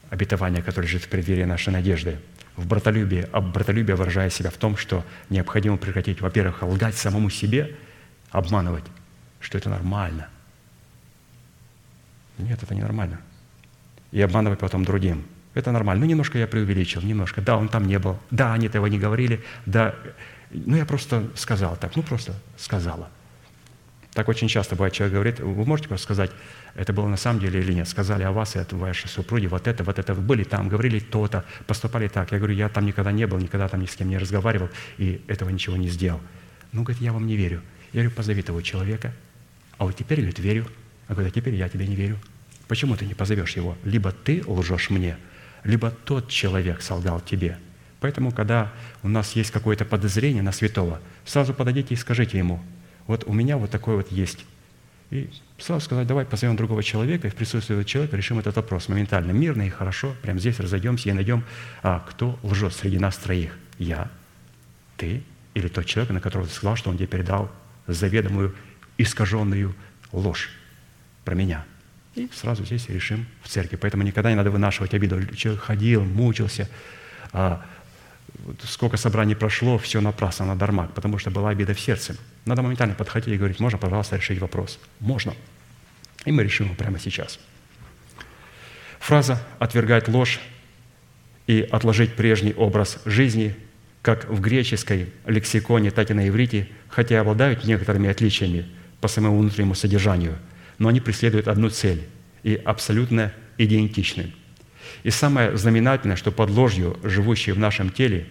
[0.10, 2.20] обетование, которое лежит в преддверии нашей надежды–
[2.56, 7.76] в братолюбии, а братолюбие выражая себя в том, что необходимо прекратить, во-первых, лгать самому себе,
[8.30, 8.84] обманывать,
[9.40, 10.30] что это нормально.
[12.38, 13.20] Нет, это не нормально.
[14.12, 15.26] И обманывать потом другим.
[15.54, 16.06] Это нормально.
[16.06, 17.42] Ну, немножко я преувеличил, немножко.
[17.42, 18.18] Да, он там не был.
[18.32, 19.44] Да, они этого не говорили.
[19.66, 19.96] Да,
[20.50, 21.96] ну, я просто сказал так.
[21.96, 23.10] Ну, просто сказала.
[24.14, 26.32] Так очень часто бывает, человек говорит, вы можете сказать,
[26.76, 27.88] это было на самом деле или нет?
[27.88, 31.46] Сказали о вас, это ваши супруги, вот это, вот это, вы были там, говорили то-то,
[31.66, 32.32] поступали так.
[32.32, 35.22] Я говорю, я там никогда не был, никогда там ни с кем не разговаривал, и
[35.28, 36.20] этого ничего не сделал.
[36.74, 37.62] Ну, говорит, я вам не верю.
[37.94, 39.14] Я говорю, позови того человека.
[39.78, 40.68] А вот теперь, говорит, верю.
[41.08, 42.18] А говорит, а теперь я тебе не верю.
[42.68, 43.78] Почему ты не позовешь его?
[43.84, 45.18] Либо ты лжешь мне,
[45.64, 47.58] либо тот человек солгал тебе.
[48.02, 52.62] Поэтому, когда у нас есть какое-то подозрение на святого, сразу подойдите и скажите ему,
[53.08, 54.46] вот у меня вот такое вот есть.
[55.10, 58.88] И сразу сказать, давай позовем другого человека, и в присутствии этого человека решим этот вопрос
[58.88, 61.44] моментально, мирно и хорошо, прямо здесь разойдемся и найдем,
[61.84, 63.58] а кто лжет среди нас троих.
[63.78, 64.10] Я,
[64.96, 65.22] ты
[65.54, 67.52] или тот человек, на которого ты сказал, что он тебе передал
[67.88, 68.56] заведомую
[68.98, 69.76] искаженную
[70.12, 70.50] ложь
[71.26, 71.66] про меня.
[72.16, 73.78] И сразу здесь решим в церкви.
[73.78, 75.26] Поэтому никогда не надо вынашивать обиду.
[75.36, 76.70] Человек ходил, мучился,
[77.32, 77.66] а,
[78.64, 82.16] сколько собраний прошло, все напрасно, на дармак, потому что была обида в сердце.
[82.46, 84.80] Надо моментально подходить и говорить, можно, пожалуйста, решить вопрос?
[85.00, 85.34] Можно.
[86.26, 87.40] И мы решим его прямо сейчас.
[89.00, 90.40] Фраза «отвергать ложь»
[91.48, 93.56] и «отложить прежний образ жизни»
[94.02, 98.68] как в греческой лексиконе, так и на иврите, хотя и обладают некоторыми отличиями
[99.00, 100.38] по своему внутреннему содержанию,
[100.80, 102.08] но они преследуют одну цель
[102.44, 104.34] и абсолютно идентичны.
[105.04, 108.28] И самое знаменательное, что под ложью, живущей в нашем теле,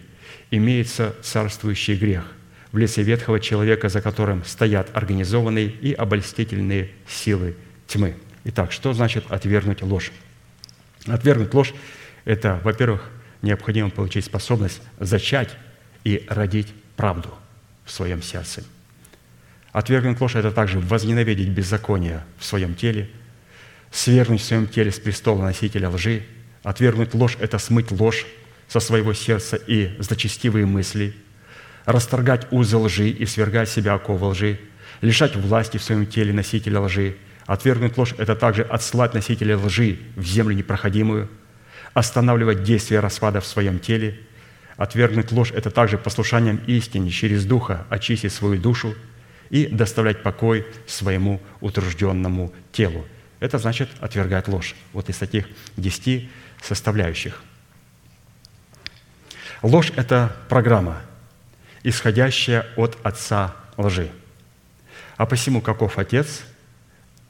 [0.51, 2.25] имеется царствующий грех
[2.73, 7.57] в лице ветхого человека, за которым стоят организованные и обольстительные силы
[7.87, 8.15] тьмы.
[8.45, 10.13] Итак, что значит отвергнуть ложь?
[11.07, 11.75] Отвергнуть ложь–
[12.25, 13.11] это, во-первых,
[13.43, 15.57] необходимо получить способность зачать
[16.05, 17.35] и родить правду
[17.85, 18.63] в своем сердце.
[19.73, 23.11] Отвергнуть ложь– это также возненавидеть беззаконие в своем теле,
[23.91, 26.23] свергнуть в своем теле с престола носителя лжи.
[26.63, 28.27] Отвергнуть ложь– это смыть ложь
[28.69, 31.15] со своего сердца и злочестивые мысли,
[31.85, 34.61] расторгать узы лжи и свергать себя оковы лжи,
[35.01, 37.17] лишать власти в своем теле носителя лжи.
[37.47, 41.29] Отвергнуть ложь– это также отслать носителя лжи в землю непроходимую–
[41.95, 44.21] останавливать действие распада в своем теле.
[44.77, 48.95] Отвергнуть ложь– это также послушанием истине через Духа очистить свою душу
[49.51, 53.05] и доставлять покой своему утружденному телу.
[53.41, 54.75] Это значит отвергать ложь.
[54.93, 55.47] Вот из таких
[55.77, 56.31] десяти
[56.63, 57.43] составляющих.
[59.63, 61.03] Ложь– это программа,
[61.83, 64.11] исходящая от отца лжи.
[65.17, 66.43] А посему, каков отец,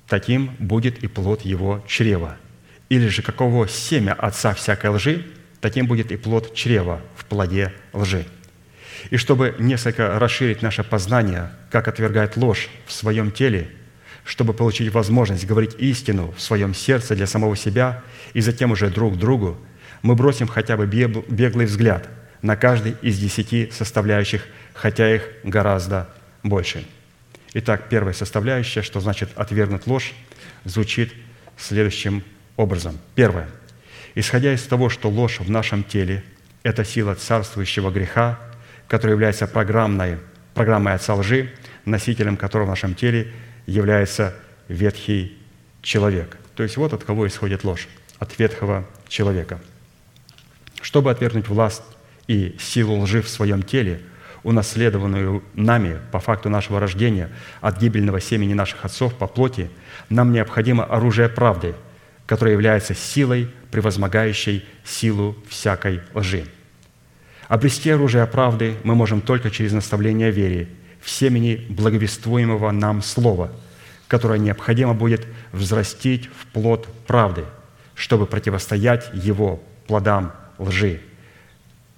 [0.06, 2.36] таким будет и плод его чрева–
[2.90, 5.24] или же каково семя отца всякой лжи,
[5.60, 8.26] таким будет и плод чрева в плоде лжи.
[9.10, 13.70] И чтобы несколько расширить наше познание, как отвергать ложь в своем теле,
[14.24, 18.02] чтобы получить возможность говорить истину в своем сердце для самого себя
[18.34, 19.58] и затем уже друг другу,
[20.02, 22.08] мы бросим хотя бы беглый взгляд
[22.42, 26.08] на каждый из десяти составляющих, хотя их гораздо
[26.42, 26.86] больше.
[27.52, 30.14] Итак, первая составляющая, что значит отвергнуть ложь,
[30.64, 31.12] звучит
[31.58, 32.22] следующим
[32.56, 32.98] образом.
[33.14, 33.48] Первое.
[34.14, 36.24] Исходя из того, что ложь в нашем теле–
[36.62, 38.38] это сила царствующего греха,
[38.88, 40.18] которая является программной,
[40.54, 41.52] программой отца лжи,
[41.84, 43.32] носителем которого в нашем теле
[43.66, 44.34] является
[44.68, 45.38] ветхий
[45.82, 46.36] человек.
[46.54, 47.88] То есть вот от кого исходит ложь–
[48.18, 49.60] от ветхого человека.
[50.82, 51.82] Чтобы отвергнуть власть
[52.26, 54.00] и силу лжи в своем теле,
[54.42, 57.30] унаследованную нами по факту нашего рождения
[57.60, 59.70] от гибельного семени наших отцов по плоти,
[60.08, 61.74] нам необходимо оружие правды–
[62.30, 66.44] которая является силой, превозмогающей силу всякой лжи.
[67.48, 70.68] Обрести оружие правды мы можем только через наставление вере
[71.00, 73.50] в семени благовествуемого нам слова,
[74.08, 77.44] которое необходимо будет взрастить в плод правды,
[77.94, 81.00] чтобы противостоять его плодам лжи,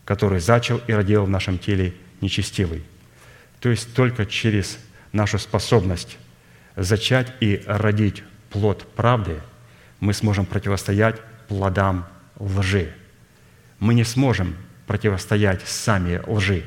[0.05, 2.85] который зачал и родил в нашем теле нечестивый.
[3.61, 4.79] То есть только через
[5.13, 6.19] нашу способность
[6.77, 9.41] зачать и родить плод правды–
[10.03, 12.09] мы сможем противостоять плодам
[12.41, 12.93] лжи.
[13.79, 14.57] Мы не сможем
[14.89, 16.65] противостоять сами лжи.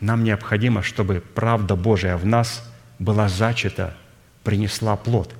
[0.00, 2.62] Нам необходимо, чтобы правда Божия в нас
[2.98, 3.94] была зачата,
[4.44, 5.34] принесла плод.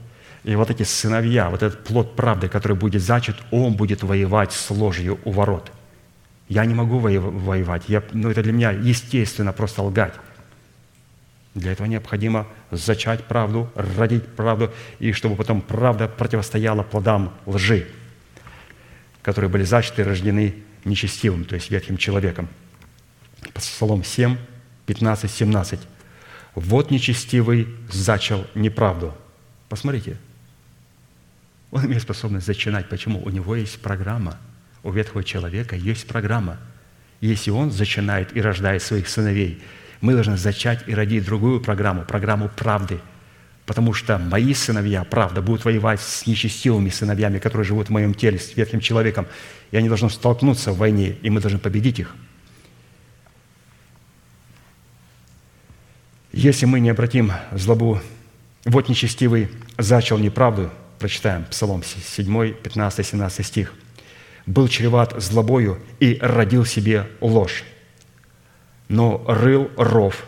[0.45, 4.71] И вот эти сыновья, вот этот плод правды, который будет зачат, он будет воевать с
[4.71, 5.73] ложью у ворот.
[6.49, 7.85] Я не могу воевать.
[7.89, 10.15] Я, ну, это для меня естественно просто лгать.
[11.55, 17.89] Для этого необходимо зачать правду, родить правду, и чтобы потом правда противостояла плодам лжи,
[19.23, 20.55] которые были зачаты и рождены
[20.85, 22.49] нечестивым, то есть ветхим человеком.
[23.53, 24.37] Псалом 7,
[24.87, 25.81] 15, 17.
[26.55, 29.15] «Вот нечестивый зачал неправду».
[29.69, 30.17] Посмотрите,
[31.71, 32.89] он имеет способность зачинать.
[32.89, 33.21] Почему?
[33.23, 34.39] У него есть программа.
[34.83, 36.59] У ветхого человека есть программа.
[37.21, 39.63] Если он зачинает и рождает своих сыновей–
[40.01, 43.01] мы должны зачать и родить другую программу, программу правды,
[43.65, 48.39] Потому что мои сыновья, правда, будут воевать с нечестивыми сыновьями, которые живут в моем теле,
[48.39, 49.27] с ветхим человеком.
[49.73, 52.15] И они должны столкнуться в войне, и мы должны победить их.
[56.37, 57.99] Если мы не обратим злобу,
[58.67, 59.49] вот нечестивый
[59.79, 63.73] зачал неправду, прочитаем Псалом 7, 15, 17 стих,
[64.45, 67.65] был чреват злобою и родил себе ложь,
[68.89, 70.27] но рыл ров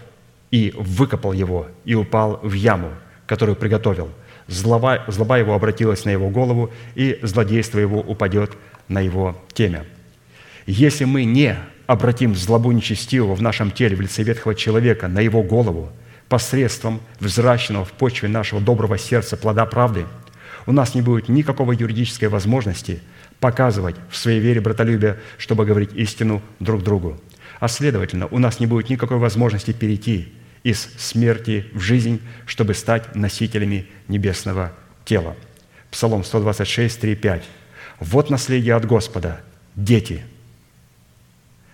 [0.51, 2.89] и выкопал его, и упал в яму,
[3.27, 4.09] которую приготовил.
[4.47, 8.57] Злоба, злоба его обратилась на его голову, и злодейство его упадет
[8.89, 9.85] на его темя.
[10.65, 11.55] Если мы не
[11.89, 15.91] обратим злобу нечестивого в нашем теле, в лице ветхого человека, на его голову,
[16.29, 20.05] посредством взращенного в почве нашего доброго сердца плода правды,
[20.67, 23.01] у нас не будет никакой юридической возможности
[23.41, 27.19] показывать в своей вере братолюбие, чтобы говорить истину друг другу.
[27.59, 30.35] А следовательно, у нас не будет никакой возможности перейти
[30.65, 34.73] из смерти в жизнь, чтобы стать носителями небесного
[35.07, 35.37] тела.
[35.91, 37.45] Псалом 126, 3, 5.
[38.01, 39.41] «Вот наследие от Господа,
[39.75, 40.23] дети,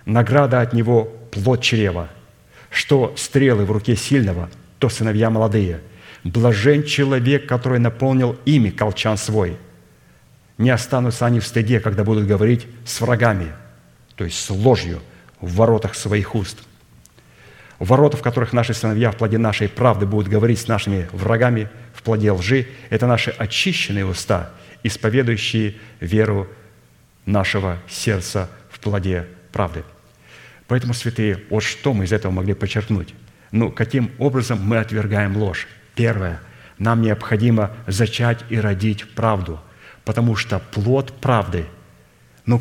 [0.05, 2.09] награда от Него– плод чрева,
[2.71, 4.49] что стрелы в руке сильного,
[4.79, 5.81] то сыновья молодые.
[6.23, 9.59] Блажен человек, который наполнил ими колчан свой.
[10.57, 13.53] Не останутся они в стыде, когда будут говорить с врагами,
[14.15, 15.01] то есть с ложью
[15.41, 16.63] в воротах своих уст.
[17.81, 22.03] Ворота, в которых наши сыновья в плоде нашей правды будут говорить с нашими врагами в
[22.03, 24.53] плоде лжи, это наши очищенные уста,
[24.85, 26.47] исповедующие веру
[27.27, 29.83] нашего сердца в плоде правды–
[30.75, 33.15] Поэтому, святые, вот что мы из этого могли подчеркнуть?
[33.53, 35.69] Ну, каким образом мы отвергаем ложь?
[35.95, 36.41] Первое.
[36.79, 39.61] Нам необходимо зачать и родить правду,
[40.05, 41.67] потому что плод правды,
[42.45, 42.61] ну,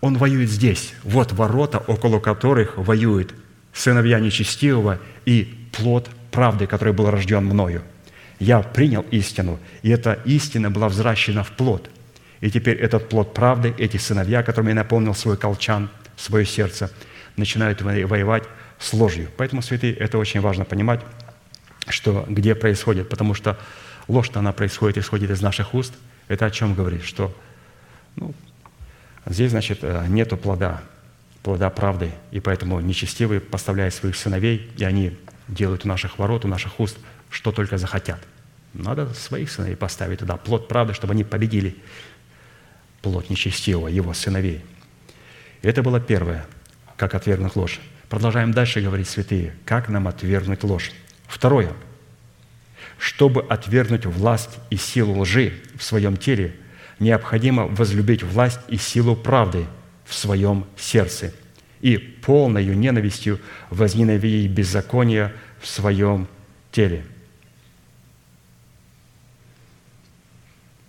[0.00, 0.94] он воюет здесь.
[1.04, 3.32] Вот ворота, около которых воюют
[3.72, 7.82] сыновья нечестивого и плод правды, который был рожден мною.
[8.40, 11.88] Я принял истину, и эта истина была взращена в плод.
[12.40, 16.90] И теперь этот плод правды, эти сыновья, которыми я наполнил свой колчан, свое сердце–
[17.36, 18.44] начинают воевать
[18.78, 19.30] с ложью.
[19.36, 21.00] Поэтому, святые, это очень важно понимать,
[21.88, 23.58] что где происходит, потому что
[24.08, 25.94] ложь-то она происходит, исходит из наших уст.
[26.28, 27.04] Это о чем говорит?
[27.04, 27.36] Что
[28.16, 28.34] ну,
[29.26, 30.82] здесь, значит, э, нету плода,
[31.42, 35.16] плода правды, и поэтому нечестивые поставляют своих сыновей, и они
[35.48, 36.96] делают у наших ворот, у наших уст,
[37.30, 38.20] что только захотят.
[38.72, 41.76] Надо своих сыновей поставить туда, плод правды, чтобы они победили
[43.02, 44.64] плод нечестивого, его сыновей.
[45.62, 46.46] Это было первое
[46.96, 47.80] как отвергнуть ложь.
[48.08, 50.92] Продолжаем дальше говорить, святые, как нам отвергнуть ложь.
[51.26, 51.72] Второе.
[52.98, 56.54] Чтобы отвергнуть власть и силу лжи в своем теле,
[56.98, 59.66] необходимо возлюбить власть и силу правды
[60.04, 61.32] в своем сердце
[61.80, 63.40] и полною ненавистью
[63.70, 66.28] возненавидеть беззаконие в своем
[66.70, 67.04] теле.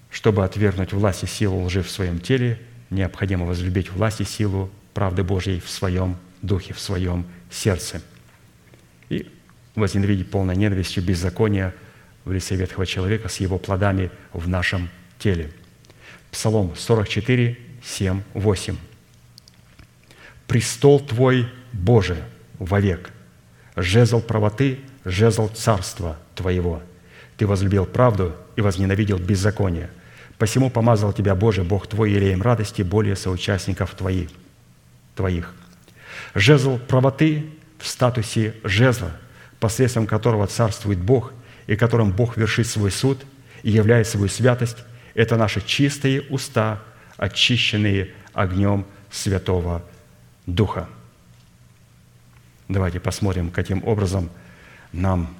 [0.10, 2.60] Чтобы отвергнуть власть и силу лжи в своем теле,
[2.90, 8.01] необходимо возлюбить власть и силу правды Божьей в своем духе, в своем сердце.
[9.09, 9.30] И
[9.76, 11.76] возненавидеть полной ненавистью беззакония
[12.23, 14.89] в лице ветхого человека с его плодами в нашем
[15.19, 15.51] теле.
[16.31, 18.77] Псалом 44, 7, 8.
[20.47, 22.23] «Престол Твой, Боже,
[22.57, 23.11] вовек,
[23.76, 26.81] жезл правоты, жезл царства Твоего.
[27.35, 29.89] Ты возлюбил правду и возненавидел беззаконие.
[30.38, 34.30] Посему помазал Тебя, Боже, Бог Твой, елеем радости более соучастников Твоих»
[35.15, 35.53] твоих.
[36.33, 37.45] Жезл правоты
[37.79, 39.11] в статусе жезла,
[39.59, 41.33] посредством которого царствует Бог
[41.67, 43.25] и которым Бог вершит свой суд
[43.63, 44.77] и являет свою святость,
[45.13, 46.81] это наши чистые уста,
[47.17, 49.81] очищенные огнем Святого
[50.45, 50.89] Духа.
[52.67, 54.29] Давайте посмотрим, каким образом
[54.91, 55.33] нам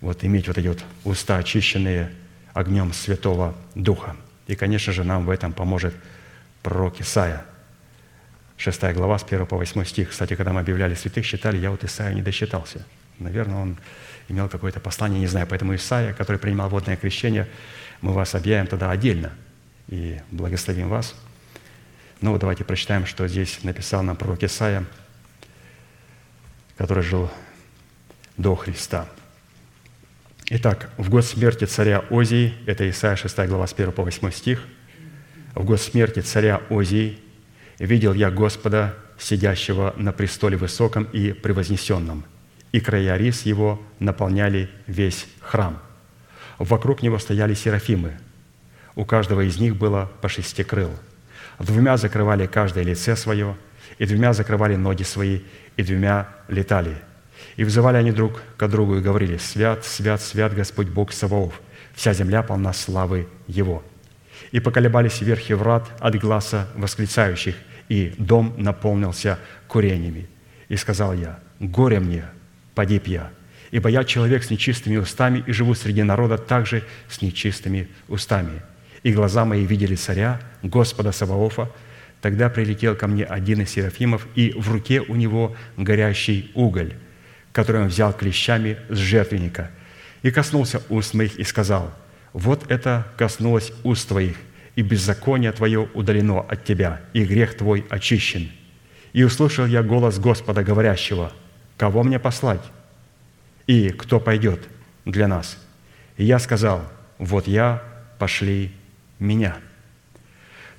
[0.00, 2.12] вот иметь вот эти вот уста, очищенные
[2.52, 4.16] огнем Святого Духа.
[4.46, 5.94] И, конечно же, нам в этом поможет
[6.62, 7.44] пророк Исаия–
[8.56, 10.10] 6 глава, с 1 по 8 стих.
[10.10, 12.84] Кстати, когда мы объявляли святых, считали, я вот Исаия не досчитался.
[13.18, 13.76] Наверное, он
[14.28, 15.46] имел какое-то послание, не знаю.
[15.46, 17.48] Поэтому Исаия, который принимал водное крещение,
[18.00, 19.32] мы вас объявим тогда отдельно
[19.88, 21.14] и благословим вас.
[22.20, 24.84] Ну вот давайте прочитаем, что здесь написал нам пророк Исаия,
[26.76, 27.30] который жил
[28.36, 29.06] до Христа.
[30.50, 34.62] Итак, в год смерти царя Озии, это Исаия 6 глава с 1 по 8 стих,
[35.54, 37.18] в год смерти царя Озии
[37.78, 42.24] видел я Господа, сидящего на престоле высоком и превознесенном,
[42.72, 45.80] и края рис его наполняли весь храм.
[46.58, 48.12] Вокруг него стояли серафимы.
[48.96, 50.90] У каждого из них было по шести крыл.
[51.58, 53.56] Двумя закрывали каждое лице свое,
[53.98, 55.40] и двумя закрывали ноги свои,
[55.76, 56.96] и двумя летали.
[57.56, 61.60] И взывали они друг к другу и говорили, «Свят, свят, свят Господь Бог Саваоф,
[61.94, 63.84] вся земля полна славы Его».
[64.52, 67.56] И поколебались верхи врат от глаза восклицающих,
[67.88, 69.38] и дом наполнился
[69.68, 70.28] курениями.
[70.68, 72.24] И сказал я, «Горе мне,
[72.74, 73.30] погиб я,
[73.70, 78.62] ибо я человек с нечистыми устами и живу среди народа также с нечистыми устами.
[79.02, 81.70] И глаза мои видели царя, Господа Саваофа,
[82.24, 86.94] Тогда прилетел ко мне один из серафимов, и в руке у него горящий уголь,
[87.52, 89.70] который он взял клещами с жертвенника,
[90.22, 91.94] и коснулся уст моих и сказал,
[92.34, 94.36] «Вот это коснулось уст твоих,
[94.76, 98.50] и беззаконие твое удалено от тебя, и грех твой очищен».
[99.14, 101.32] И услышал я голос Господа, говорящего,
[101.78, 102.62] «Кого мне послать?
[103.66, 104.60] И кто пойдет
[105.06, 105.56] для нас?»
[106.16, 106.84] И я сказал,
[107.18, 107.82] «Вот я,
[108.18, 108.72] пошли
[109.18, 109.56] меня».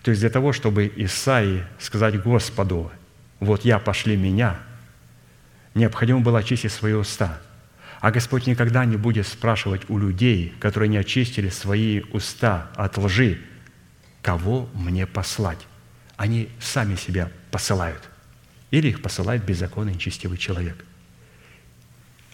[0.04, 2.92] То есть для того, чтобы Исаии сказать Господу,
[3.40, 4.58] «Вот я, пошли меня»,
[5.74, 7.40] необходимо было очистить свои уста.
[8.00, 13.40] А Господь никогда не будет спрашивать у людей, которые не очистили свои уста от лжи,
[14.22, 15.68] кого мне послать.
[16.18, 18.02] Они сами себя посылают.
[18.72, 20.84] Или их посылает беззаконный нечестивый человек.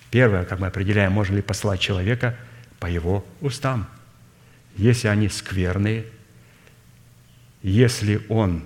[0.10, 2.36] Первое, как мы определяем, можно ли посылать человека
[2.80, 3.88] по его устам.
[4.76, 6.06] Если они скверные–
[7.64, 8.64] если он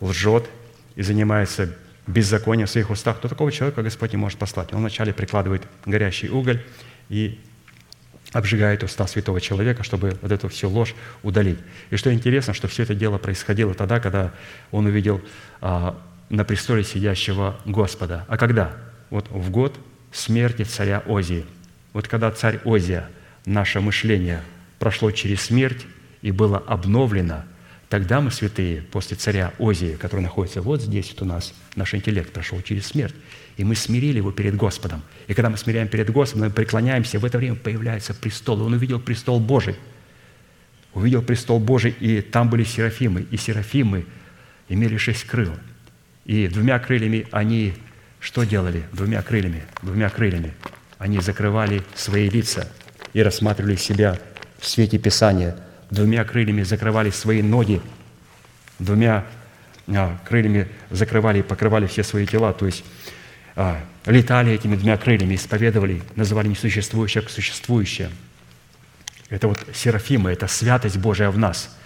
[0.00, 0.48] лжет
[0.96, 1.76] и занимается
[2.08, 4.72] беззаконием в своих устах, то такого человека Господь не может послать.
[4.72, 6.62] Он вначале прикладывает горящий уголь
[7.08, 7.38] и
[8.32, 11.58] обжигает уста святого человека, чтобы вот эту всю ложь удалить.
[11.90, 14.32] И что интересно, что все это дело происходило тогда, когда
[14.70, 15.20] он увидел
[15.60, 15.98] а,
[16.28, 18.24] на престоле сидящего Господа.
[18.28, 18.76] А когда?
[19.10, 19.78] Вот в год
[20.12, 21.46] смерти царя Озии.
[21.92, 23.08] Вот когда царь Озия,
[23.46, 24.42] наше мышление
[24.78, 25.86] прошло через смерть,
[26.20, 27.44] и было обновлено,
[27.88, 32.32] тогда мы, святые, после царя Озии, который находится вот здесь вот у нас, наш интеллект
[32.32, 33.14] прошел через смерть,
[33.56, 35.02] и мы смирили его перед Господом.
[35.26, 38.60] И когда мы смиряем перед Господом, мы преклоняемся, в это время появляется престол.
[38.60, 39.76] И он увидел престол Божий.
[40.94, 43.26] Увидел престол Божий, и там были серафимы.
[43.30, 44.06] И серафимы
[44.68, 45.52] имели шесть крыл.
[46.24, 47.74] И двумя крыльями они
[48.20, 48.84] что делали?
[48.92, 50.54] Двумя крыльями, двумя крыльями.
[50.98, 52.68] Они закрывали свои лица
[53.12, 54.18] и рассматривали себя
[54.58, 55.56] в свете Писания–
[55.90, 57.80] двумя крыльями закрывали свои ноги,
[58.78, 59.24] двумя
[59.88, 62.84] а, крыльями закрывали и покрывали все свои тела, то есть
[63.56, 68.10] а, летали этими двумя крыльями, исповедовали, называли несуществующее как существующее.
[69.30, 71.76] Это вот серафимы, это святость Божия в нас.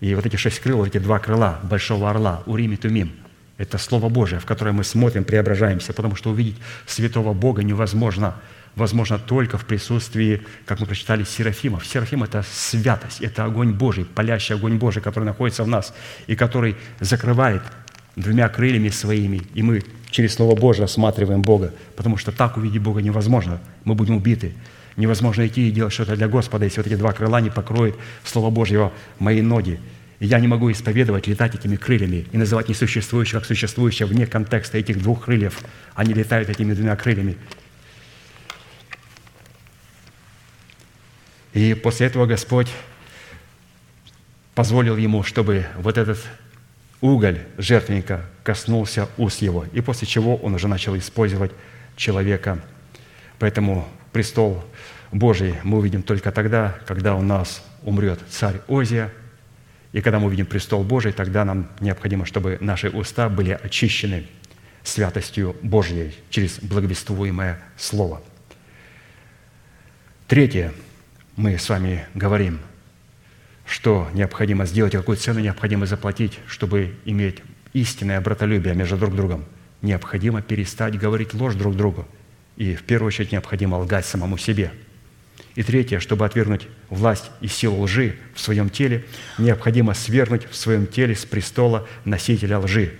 [0.00, 3.12] И вот эти шесть крыл, вот эти два крыла большого орла, Урим и Тумим,
[3.58, 6.56] это Слово Божие, в которое мы смотрим, преображаемся, потому что увидеть
[6.86, 8.36] святого Бога невозможно–
[8.76, 11.86] возможно только в присутствии, как мы прочитали, серафимов.
[11.86, 15.94] Серафим– это святость, это огонь Божий, палящий огонь Божий, который находится в нас
[16.26, 17.62] и который закрывает
[18.16, 23.00] двумя крыльями своими, и мы через Слово Божие осматриваем Бога, потому что так увидеть Бога
[23.00, 24.54] невозможно, мы будем убиты.
[24.96, 28.50] Невозможно идти и делать что-то для Господа, если вот эти два крыла не покроют Слово
[28.50, 29.78] Божьего мои ноги.
[30.18, 34.76] И я не могу исповедовать, летать этими крыльями и называть несуществующее как существующее вне контекста
[34.76, 35.60] этих двух крыльев.
[35.94, 37.36] Они летают этими двумя крыльями.
[41.52, 42.68] И после этого Господь
[44.54, 46.18] позволил ему, чтобы вот этот
[47.00, 51.50] уголь жертвенника коснулся уст его, и после чего он уже начал использовать
[51.96, 52.60] человека.
[53.38, 54.62] Поэтому престол
[55.12, 59.10] Божий мы увидим только тогда, когда у нас умрет царь Озия,
[59.92, 64.26] и когда мы увидим престол Божий, тогда нам необходимо, чтобы наши уста были очищены
[64.84, 68.22] святостью Божьей через благовествуемое Слово.
[70.28, 70.72] Третье–
[71.40, 72.60] мы с вами говорим,
[73.64, 77.38] что необходимо сделать, какую цену необходимо заплатить, чтобы иметь
[77.72, 79.46] истинное братолюбие между друг другом.
[79.80, 82.06] Необходимо перестать говорить ложь друг другу.
[82.58, 84.70] И в первую очередь необходимо лгать самому себе.
[85.54, 89.06] И третье, чтобы отвергнуть власть и силу лжи в своем теле,
[89.38, 92.92] необходимо свергнуть в своем теле с престола носителя лжи.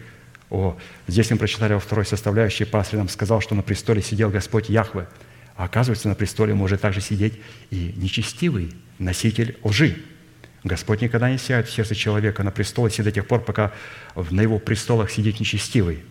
[0.49, 4.71] О, здесь мы прочитали во второй составляющей, пастырь нам сказал, что на престоле сидел Господь
[4.71, 5.09] Яхве–
[5.61, 7.35] а оказывается, на престоле может также сидеть
[7.69, 9.99] и нечестивый носитель лжи.
[10.65, 13.71] Господь никогда не сядет в сердце человека на престол и до тех пор, пока
[14.17, 16.03] на его престолах сидит нечестивый.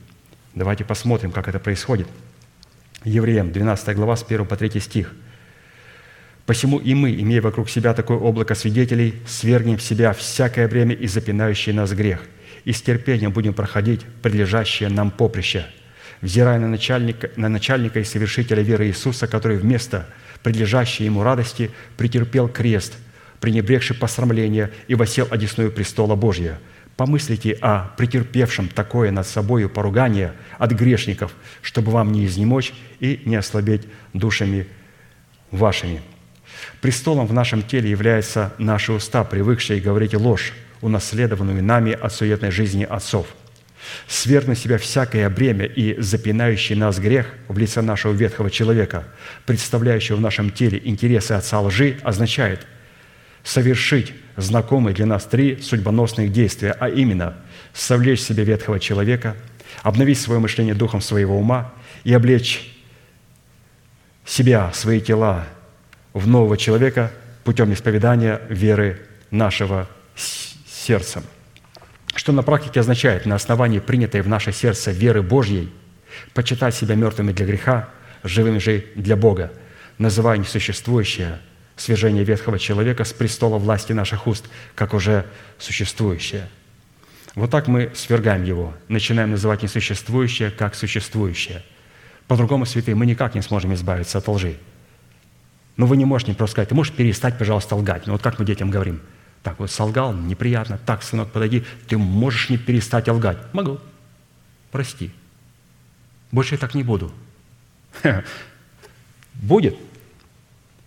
[0.54, 2.08] Давайте посмотрим, как это происходит.
[3.04, 5.16] Евреям, 12 глава, с 1 по 3 стих.
[6.46, 11.08] «Посему и мы, имея вокруг себя такое облако свидетелей, свергнем в себя всякое время и
[11.08, 12.22] запинающий нас грех,
[12.66, 15.66] и с терпением будем проходить прилежащее нам поприще,
[16.22, 20.08] взирая на начальника, на начальника и совершителя веры Иисуса, который вместо
[20.44, 22.96] предлежащей ему радости претерпел крест,
[23.40, 26.60] пренебрегший посрамление и восел одесную престола Божия.
[26.96, 31.32] помыслите о претерпевшем такое над собою поругание от грешников,
[31.62, 34.68] чтобы вам не изнемочь и не ослабеть душами
[35.50, 36.02] вашими.
[36.82, 40.52] Престолом в нашем теле являются наши уста, привыкшие говорить ложь,
[40.82, 43.28] унаследованную нами от суетной жизни отцов.
[44.07, 49.06] Свергнуть себя всякое бремя и запинающий нас грех в лице нашего ветхого человека,
[49.45, 52.66] представляющего в нашем теле интересы отца лжи, означает
[53.44, 57.36] совершить знакомые для нас три судьбоносных действия, а именно
[57.74, 59.36] совлечь себе ветхого человека,
[59.84, 62.76] обновить свое мышление духом своего ума и облечь
[64.26, 65.45] себя, свои тела
[66.14, 67.11] в нового человека
[67.44, 69.02] путем исповедания веры
[69.32, 71.24] нашего с- сердца.
[72.15, 75.72] Что на практике означает на основании принятой в наше сердце веры Божьей
[76.34, 77.90] почитать себя мертвыми для греха,
[78.23, 79.52] живыми же для Бога,
[79.98, 81.40] называя несуществующее
[81.76, 84.45] свержение ветхого человека с престола власти наших уст,
[84.76, 85.26] как уже
[85.57, 86.49] существующее.
[87.36, 91.64] Вот так мы свергаем его, начинаем называть несуществующее как существующее.
[92.27, 94.57] По-другому, святые, мы никак не сможем избавиться от лжи.
[95.77, 98.07] Но вы не можете просто сказать, ты можешь перестать, пожалуйста, лгать.
[98.07, 99.02] Ну вот как мы детям говорим,
[99.44, 103.38] так вот солгал, неприятно, так, сынок, подойди, ты можешь не перестать лгать.
[103.53, 103.80] Могу.
[104.72, 105.11] Прости.
[106.32, 107.11] Больше я так не буду.
[109.34, 109.76] Будет.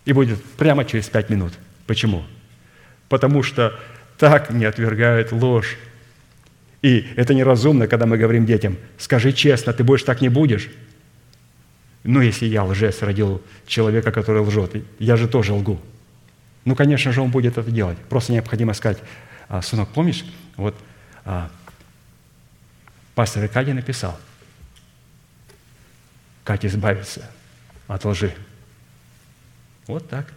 [0.04, 1.52] И будет прямо через пять минут.
[1.86, 2.24] Почему?
[3.08, 3.78] Потому что
[4.18, 5.76] так не отвергают ложь.
[6.82, 10.70] И это неразумно, когда мы говорим детям, скажи честно, ты больше так не будешь.
[12.02, 15.80] Ну, если я лжец родил человека, который лжет, я же тоже лгу.
[16.64, 17.98] Ну, конечно же, он будет это делать.
[18.08, 19.02] Просто необходимо сказать,
[19.48, 20.24] «А, сынок, помнишь,
[20.56, 20.76] вот
[21.24, 21.50] а,
[23.14, 24.18] пастор Аркадий написал,
[26.44, 27.30] как избавиться
[27.88, 28.34] от лжи.
[29.86, 30.32] Вот так.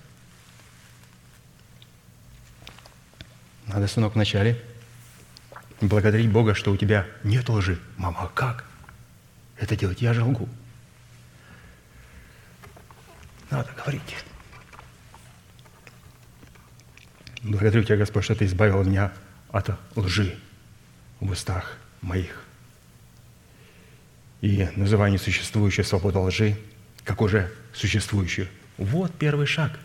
[3.68, 4.62] Надо, сынок, вначале
[5.82, 7.80] благодарить Бога, что у тебя нет лжи.
[7.98, 8.66] Мама, а как?
[9.58, 10.50] Это делать я же лгу.
[13.50, 14.25] Надо говорить.
[17.46, 19.14] Благодарю Тебя, Господь, что Ты избавил меня
[19.50, 20.36] от лжи
[21.20, 22.44] в устах моих.
[24.42, 26.58] И называя несуществующую свободу лжи,
[27.04, 28.48] как уже существующую.
[28.78, 29.80] Вот первый шаг.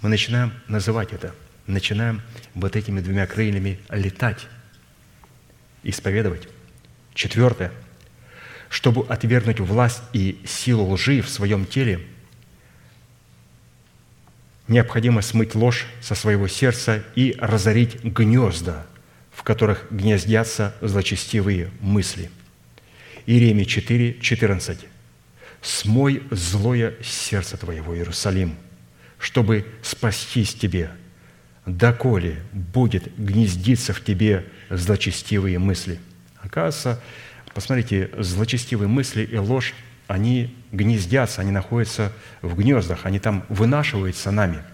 [0.00, 1.34] Мы начинаем называть это,
[1.66, 2.22] начинаем
[2.54, 4.46] вот этими двумя крыльями летать,
[5.82, 6.48] исповедовать.
[7.14, 7.72] Четвертое.
[8.68, 12.06] Чтобы отвергнуть власть и силу лжи в своем теле–
[14.68, 18.86] необходимо смыть ложь со своего сердца и разорить гнезда,
[19.32, 22.30] в которых гнездятся злочестивые мысли.
[23.26, 24.78] Иеремия 4, 14.
[25.60, 28.54] «Смой злое сердце твоего, Иерусалим,
[29.18, 30.90] чтобы спастись тебе,
[31.66, 35.98] доколе будет гнездиться в тебе злочестивые мысли».
[36.40, 37.02] Оказывается,
[37.54, 39.74] посмотрите, злочестивые мысли и ложь
[40.08, 42.12] они гнездятся, они находятся
[42.42, 44.64] в гнездах, они там вынашиваются нами.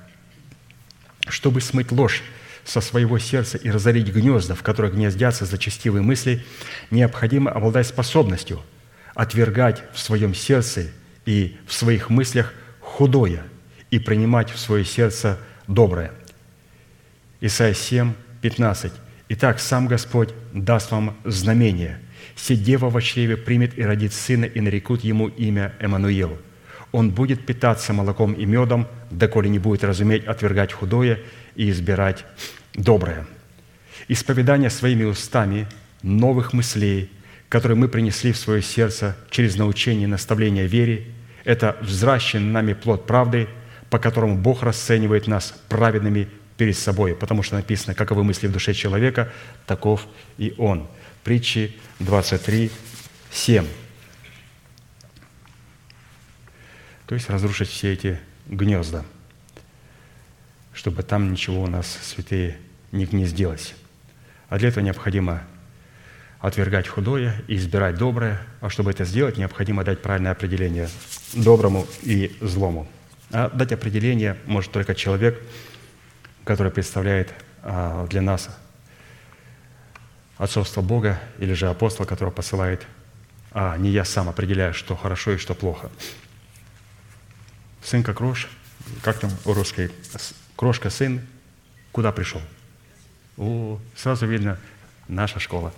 [1.27, 2.23] Чтобы смыть ложь
[2.65, 6.44] со своего сердца и разорить гнезда, в которых гнездятся зачастивые мысли,
[6.90, 8.62] необходимо обладать способностью
[9.15, 10.86] отвергать в своем сердце
[11.27, 13.43] и в своих мыслях худое
[13.90, 16.12] и принимать в свое сердце доброе.
[17.40, 18.93] Исайя 7, 15.
[19.28, 21.98] «Итак, сам Господь даст вам знамение–
[22.47, 26.37] Сидева во чреве примет и родит сына, и нарекут ему имя Эммануил.
[26.93, 31.21] Он будет питаться молоком и медом, доколе не будет разуметь отвергать худое
[31.57, 32.27] и избирать
[32.75, 33.27] доброе.
[34.09, 35.66] Исповедание своими устами
[36.03, 37.11] новых мыслей,
[37.49, 41.07] которые мы принесли в свое сердце через научение и наставление вере,
[41.45, 43.49] это взращенный нами плод правды,
[43.89, 48.75] по которому Бог расценивает нас праведными перед собой, потому что написано, каковы мысли в душе
[48.75, 49.33] человека,
[49.65, 50.07] таков
[50.37, 50.87] и он–
[51.24, 52.70] Притчи 23,
[53.30, 53.66] 7.
[57.06, 59.05] То есть разрушить все эти гнезда,
[60.74, 62.59] чтобы там ничего у нас, святые,
[62.92, 63.74] не гнездилось.
[64.51, 65.42] А для этого необходимо
[66.40, 68.40] отвергать худое и избирать доброе.
[68.60, 70.90] А чтобы это сделать, необходимо дать правильное определение
[71.32, 72.86] доброму и злому.
[73.30, 75.42] А дать определение может только человек,
[76.44, 77.32] который представляет
[77.62, 78.51] а, для нас
[80.39, 82.86] отцовство Бога или же апостол, которого посылает,
[83.52, 85.90] а не я сам определяю, что хорошо и что плохо.
[87.82, 88.48] Сын как рожь,
[89.02, 89.90] как там у русской,
[90.56, 91.20] крошка сын,
[91.93, 92.40] куда пришел?
[93.36, 94.59] О, сразу видно,
[95.09, 95.73] наша школа.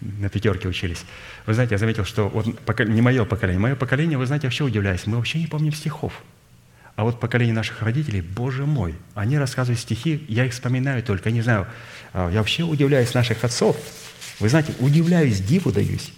[0.00, 1.04] На пятерке учились.
[1.46, 2.46] Вы знаете, я заметил, что вот
[2.86, 6.22] не мое поколение, мое поколение, вы знаете, вообще удивляюсь, мы вообще не помним стихов.
[7.00, 11.40] А вот поколение наших родителей, боже мой, они рассказывают стихи, я их вспоминаю только, не
[11.40, 11.66] знаю,
[12.12, 13.74] а, я вообще удивляюсь наших отцов.
[14.38, 16.12] Вы знаете, удивляюсь, диву даюсь.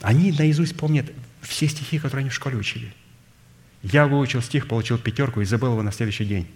[0.00, 1.06] Они наизусть помнят
[1.42, 2.94] все стихи, которые они в школе учили.
[3.82, 6.46] Я выучил стих, получил пятерку и забыл его на следующий день.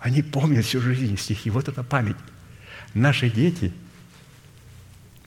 [0.00, 1.48] Они помнят всю жизнь стихи.
[1.48, 2.16] Вот это память.
[2.92, 3.72] Наши дети,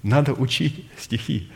[0.02, 1.50] надо учить стихи.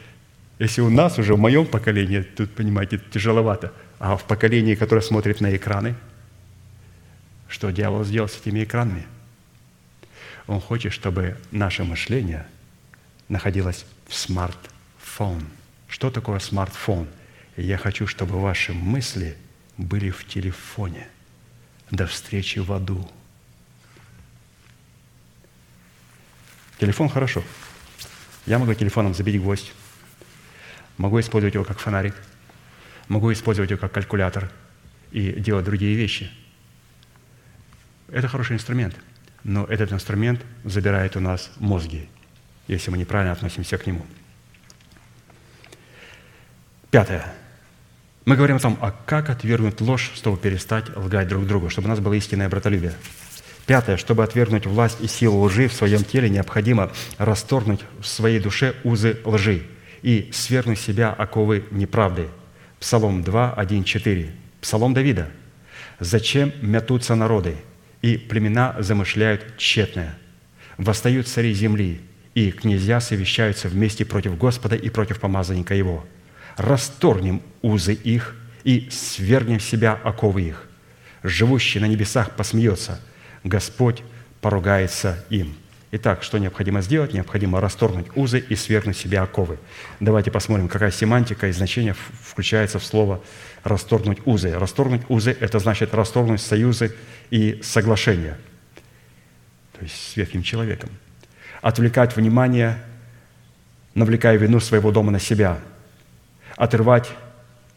[0.57, 5.41] Если у нас уже, в моем поколении, тут, понимаете, тяжеловато, а в поколении, которое смотрит
[5.41, 5.95] на экраны,
[7.47, 9.05] что дьявол сделал с этими экранами?
[10.47, 12.47] Он хочет, чтобы наше мышление
[13.27, 15.45] находилось в смартфон.
[15.87, 17.07] Что такое смартфон?
[17.55, 19.37] Я хочу, чтобы ваши мысли
[19.77, 21.07] были в телефоне
[21.91, 23.09] до встречи в аду.
[26.79, 27.43] Телефон хорошо.
[28.45, 29.73] Я могу телефоном забить гвоздь.
[30.97, 32.15] Могу использовать его как фонарик.
[33.07, 34.51] Могу использовать его как калькулятор
[35.11, 36.29] и делать другие вещи.
[38.09, 38.95] Это хороший инструмент.
[39.43, 42.09] Но этот инструмент забирает у нас мозги,
[42.67, 44.05] если мы неправильно относимся к нему.
[46.91, 47.33] Пятое.
[48.25, 51.89] Мы говорим о том, а как отвергнуть ложь, чтобы перестать лгать друг другу, чтобы у
[51.89, 52.93] нас было истинное братолюбие.
[53.65, 53.97] Пятое.
[53.97, 59.19] Чтобы отвергнуть власть и силу лжи в своем теле, необходимо расторгнуть в своей душе узы
[59.23, 59.63] лжи
[60.01, 62.27] и свергнуть себя оковы неправды.
[62.79, 64.31] Псалом 2, 1, 4.
[64.61, 65.29] Псалом Давида.
[65.99, 67.55] «Зачем мятутся народы,
[68.01, 70.17] и племена замышляют тщетное?
[70.77, 72.01] Восстают цари земли,
[72.35, 76.05] и князья совещаются вместе против Господа и против помазанника Его.
[76.55, 80.67] Расторгнем узы их и свергнем себя оковы их.
[81.23, 83.01] Живущий на небесах посмеется,
[83.43, 84.03] Господь
[84.41, 85.55] поругается им».
[85.91, 87.13] Итак, что необходимо сделать?
[87.13, 89.57] Необходимо расторгнуть узы и свергнуть себе оковы.
[90.01, 93.21] Давайте посмотрим, какая семантика и значение включается в слово
[93.63, 94.51] «расторгнуть узы».
[94.51, 96.93] Расторгнуть узы– это значит расторгнуть союзы
[97.29, 98.37] и соглашения,
[99.77, 100.89] то есть с ветхим человеком.
[101.61, 102.83] Отвлекать внимание,
[103.93, 105.59] навлекая вину своего дома на себя.
[106.57, 107.09] Отрывать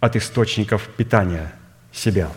[0.01, 1.53] от источников питания
[1.93, 2.29] себя.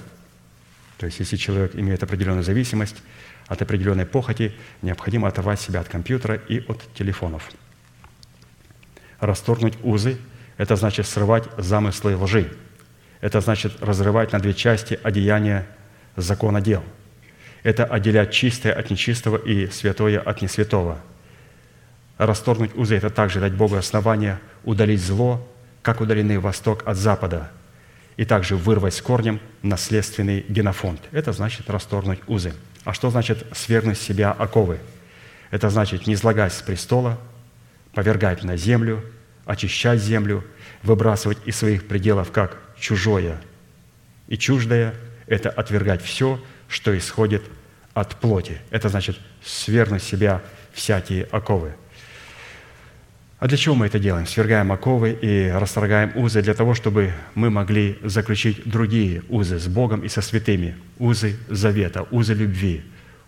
[0.99, 2.97] То есть, если человек имеет определенную зависимость–
[3.53, 7.51] от определенной похоти, необходимо оторвать себя от компьютера и от телефонов.
[9.19, 10.17] Расторгнуть узы–
[10.57, 12.51] это значит срывать замыслы лжи.
[13.21, 15.65] Это значит разрывать на две части одеяния
[16.17, 16.83] закона дел.
[17.63, 20.99] Это отделять чистое от нечистого и святое от несвятого.
[22.17, 25.47] Расторгнуть узы– это также дать Богу основание удалить зло,
[25.81, 27.51] как удалены восток от запада,
[28.17, 31.01] и также вырвать с корнем наследственный генофонд.
[31.11, 32.53] Это значит расторгнуть узы.
[32.83, 34.79] А что значит свергнуть себя оковы?
[35.51, 37.19] Это значит не излагать с престола,
[37.93, 39.03] повергать на землю,
[39.45, 40.43] очищать землю,
[40.81, 43.39] выбрасывать из своих пределов как чужое
[44.27, 44.95] и чуждое–
[45.27, 47.43] это отвергать все, что исходит
[47.93, 48.59] от плоти.
[48.71, 50.41] Это значит свергнуть себя
[50.73, 51.75] всякие оковы–
[53.43, 54.25] а для чего мы это делаем?
[54.25, 60.05] Свергаем оковы и расторгаем узы для того, чтобы мы могли заключить другие узы с Богом
[60.05, 60.77] и со святыми.
[60.97, 62.85] Узы завета, узы любви,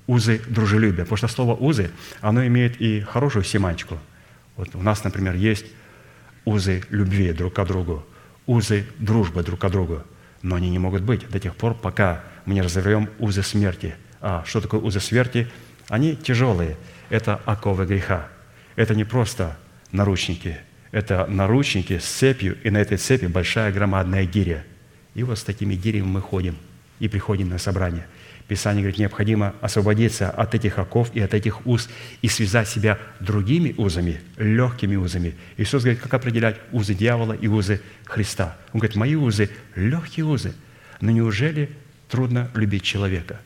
[0.07, 1.03] узы дружелюбия.
[1.03, 3.99] Потому что слово «узы», оно имеет и хорошую семантику.
[4.55, 5.65] Вот у нас, например, есть
[6.45, 8.05] узы любви друг к другу,
[8.45, 10.01] узы дружбы друг к другу.
[10.41, 13.95] Но они не могут быть до тех пор, пока мы не разорвем узы смерти.
[14.21, 15.49] А что такое узы смерти?
[15.89, 16.77] Они тяжелые.
[17.09, 18.29] Это оковы греха.
[18.77, 19.57] Это не просто
[19.95, 20.57] наручники.
[20.91, 24.63] Это наручники с цепью, и на этой цепи большая громадная гиря.
[25.13, 26.55] И вот с такими гирями мы ходим
[26.99, 28.05] и приходим на собрание.
[28.47, 31.89] Писание говорит, необходимо освободиться от этих оков и от этих уз
[32.21, 35.33] и связать себя другими узами, легкими узами.
[35.57, 38.55] Иисус говорит, как определять узы дьявола и узы Христа.
[38.71, 40.53] Он говорит, мои узы– легкие узы.
[41.01, 41.71] Но неужели
[42.07, 43.41] трудно любить человека?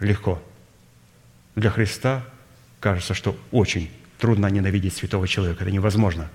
[0.00, 0.42] Легко.
[1.56, 2.26] Для Христа
[2.80, 5.64] кажется, что очень трудно ненавидеть святого человека.
[5.64, 6.30] Это невозможно.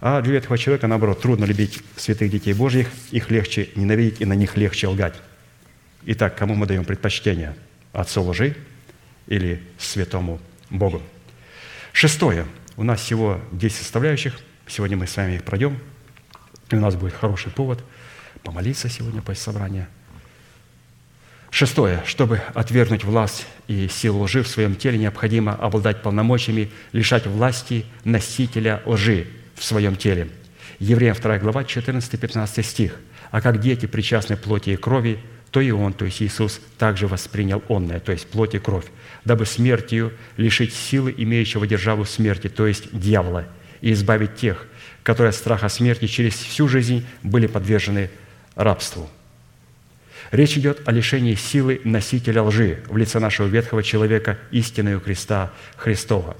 [0.00, 4.34] А для этого человека, наоборот, трудно любить святых детей Божьих, их легче ненавидеть и на
[4.34, 5.14] них легче лгать.
[6.04, 7.56] Итак, кому мы даем предпочтение?
[7.92, 8.56] Отцу лжи
[9.26, 10.40] или святому
[10.70, 11.02] Богу?
[11.92, 12.46] Шестое.
[12.76, 14.38] У нас всего 10 составляющих.
[14.66, 15.78] Сегодня мы с вами их пройдем.
[16.70, 17.82] И у нас будет хороший повод
[18.42, 19.88] помолиться сегодня после собрания–
[21.50, 22.02] Шестое.
[22.04, 28.82] Чтобы отвергнуть власть и силу лжи в своем теле, необходимо обладать полномочиями лишать власти носителя
[28.84, 30.28] лжи в своем теле.
[30.78, 32.96] Евреям 2 глава, 14-15 стих.
[33.30, 35.18] «А как дети причастны плоти и крови,
[35.50, 38.84] то и Он, то есть Иисус, также воспринял онное, то есть плоть и кровь,
[39.24, 43.46] дабы смертью лишить силы имеющего державу смерти, то есть дьявола,
[43.80, 44.66] и избавить тех,
[45.02, 48.10] которые от страха смерти через всю жизнь были подвержены
[48.54, 49.08] рабству».
[50.30, 55.52] Речь идет о лишении силы носителя лжи в лице нашего ветхого человека истинной у креста
[55.76, 56.36] Христова.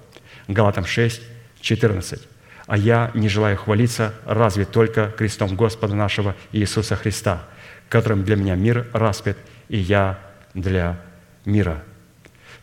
[0.48, 1.22] Галатам 6,
[1.60, 2.20] 14.
[2.66, 7.44] «А я не желаю хвалиться разве только крестом Господа нашего Иисуса Христа,
[7.88, 9.38] которым для меня мир распят,
[9.68, 10.18] и я
[10.54, 11.00] для
[11.44, 11.82] мира».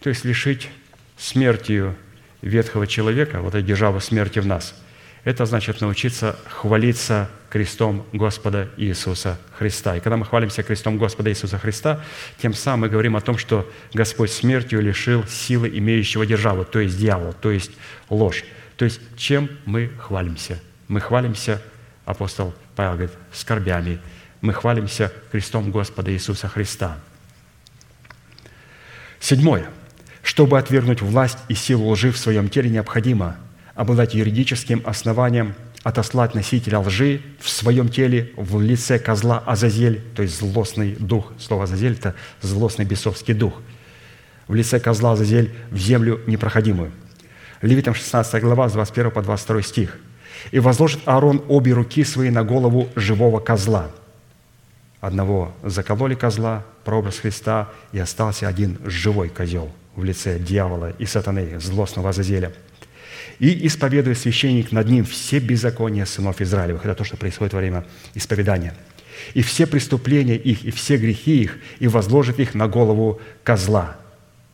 [0.01, 0.69] То есть лишить
[1.17, 1.95] смертью
[2.41, 4.75] ветхого человека, вот этой державы смерти в нас,
[5.23, 9.95] это значит научиться хвалиться крестом Господа Иисуса Христа.
[9.95, 12.01] И когда мы хвалимся крестом Господа Иисуса Христа,
[12.41, 16.97] тем самым мы говорим о том, что Господь смертью лишил силы имеющего державу, то есть
[16.97, 17.71] дьявола, то есть
[18.09, 18.43] ложь.
[18.75, 20.59] То есть чем мы хвалимся?
[20.89, 21.61] Мы хвалимся,
[22.05, 23.99] апостол Павел говорит, скорбями.
[24.41, 26.97] Мы хвалимся крестом Господа Иисуса Христа.
[29.21, 29.69] Седьмое.
[30.21, 33.37] Чтобы отвергнуть власть и силу лжи в своем теле, необходимо
[33.75, 40.39] обладать юридическим основанием отослать носителя лжи в своем теле в лице козла Азазель, то есть
[40.39, 41.33] злостный дух.
[41.37, 43.61] Слово Азазель– это злостный бесовский дух.
[44.47, 46.91] В лице козла Азазель в землю непроходимую.
[47.61, 49.97] Левитам 16 глава, с 21 по 22 стих.
[50.51, 53.91] «И возложит Аарон обе руки свои на голову живого козла».
[54.99, 61.59] Одного закололи козла, прообраз Христа, и остался один живой козел в лице дьявола и сатаны,
[61.59, 62.53] злостного Азазеля–
[63.39, 66.85] и исповедует священник над ним все беззакония сынов Израилевых.
[66.85, 68.73] Это то, что происходит во время исповедания.
[69.33, 73.97] И все преступления их, и все грехи их, и возложит их на голову козла,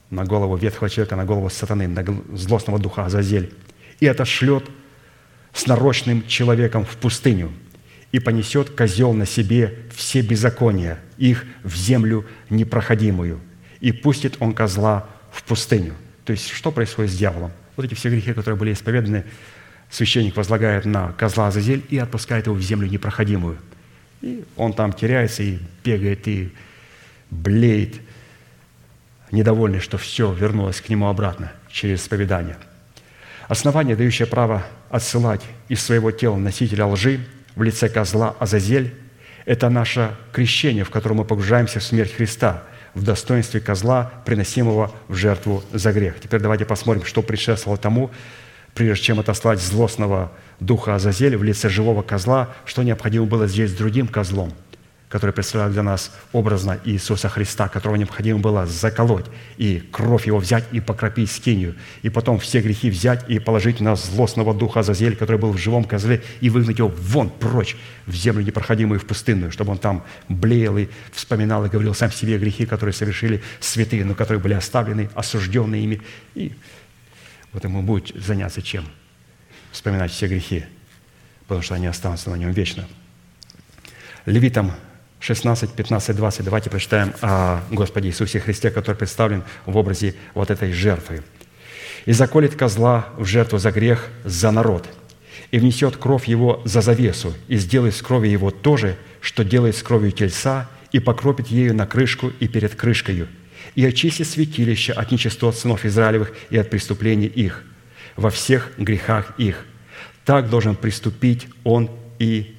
[0.10, 3.54] на голову ветхого человека, на голову сатаны, на злостного духа Азазель.
[4.00, 4.66] И отошлет
[5.54, 7.52] с нарочным человеком в пустыню,
[8.12, 13.40] и понесет козел на себе все беззакония, их в землю непроходимую,
[13.82, 15.94] и пустит он козла в пустыню.
[16.26, 17.52] То есть, что происходит с дьяволом?
[17.80, 19.24] Вот эти все грехи, которые были исповеданы,
[19.90, 23.58] священник возлагает на козла Азазель и отпускает его в землю непроходимую.
[24.20, 26.54] И он там теряется и бегает, и
[27.30, 28.02] блеет,
[29.32, 32.58] недовольный, что все вернулось к нему обратно через исповедание.
[33.48, 37.26] Основание, дающее право отсылать из своего тела носителя лжи
[37.56, 38.94] в лице козла Азазель,
[39.46, 42.62] это наше крещение, в котором мы погружаемся в смерть Христа–
[42.94, 46.20] в достоинстве козла, приносимого в жертву за грех.
[46.20, 48.11] Теперь давайте посмотрим, что предшествовало тому,
[48.74, 53.76] прежде чем отослать злостного духа Азазеля в лице живого козла, что необходимо было сделать с
[53.76, 54.53] другим козлом–
[55.10, 59.26] который представляет для нас образно Иисуса Христа, которого необходимо было заколоть,
[59.57, 63.95] и кровь его взять и покропить скинию, и потом все грехи взять и положить на
[63.95, 67.76] злостного духа Азазель, который был в живом козле, и выгнать его вон прочь
[68.06, 72.38] в землю непроходимую, в пустынную, чтобы он там блеял и вспоминал и говорил сам себе
[72.38, 76.02] грехи, которые совершили святые, но которые были оставлены, осужденные ими.
[76.36, 76.53] И
[77.52, 78.86] вот ему будет заняться чем?
[79.72, 80.65] Вспоминать все грехи,
[81.48, 82.88] потому что они останутся на нем вечно.
[84.27, 84.72] Левитам
[85.20, 86.46] 16, 15, 20.
[86.46, 91.24] Давайте прочитаем о Господе Иисусе Христе, который представлен в образе вот этой жертвы.
[92.06, 94.88] «И заколет козла в жертву за грех за народ,
[95.52, 99.76] и внесет кровь его за завесу, и сделает с крови его то же, что делает
[99.76, 103.28] с кровью тельца, и покропит ею на крышку и перед крышкою,
[103.76, 107.64] и очистит святилище от нечистот сынов Израилевых и от преступлений их,
[108.16, 109.66] во всех грехах их.
[110.24, 112.56] Так должен приступить он и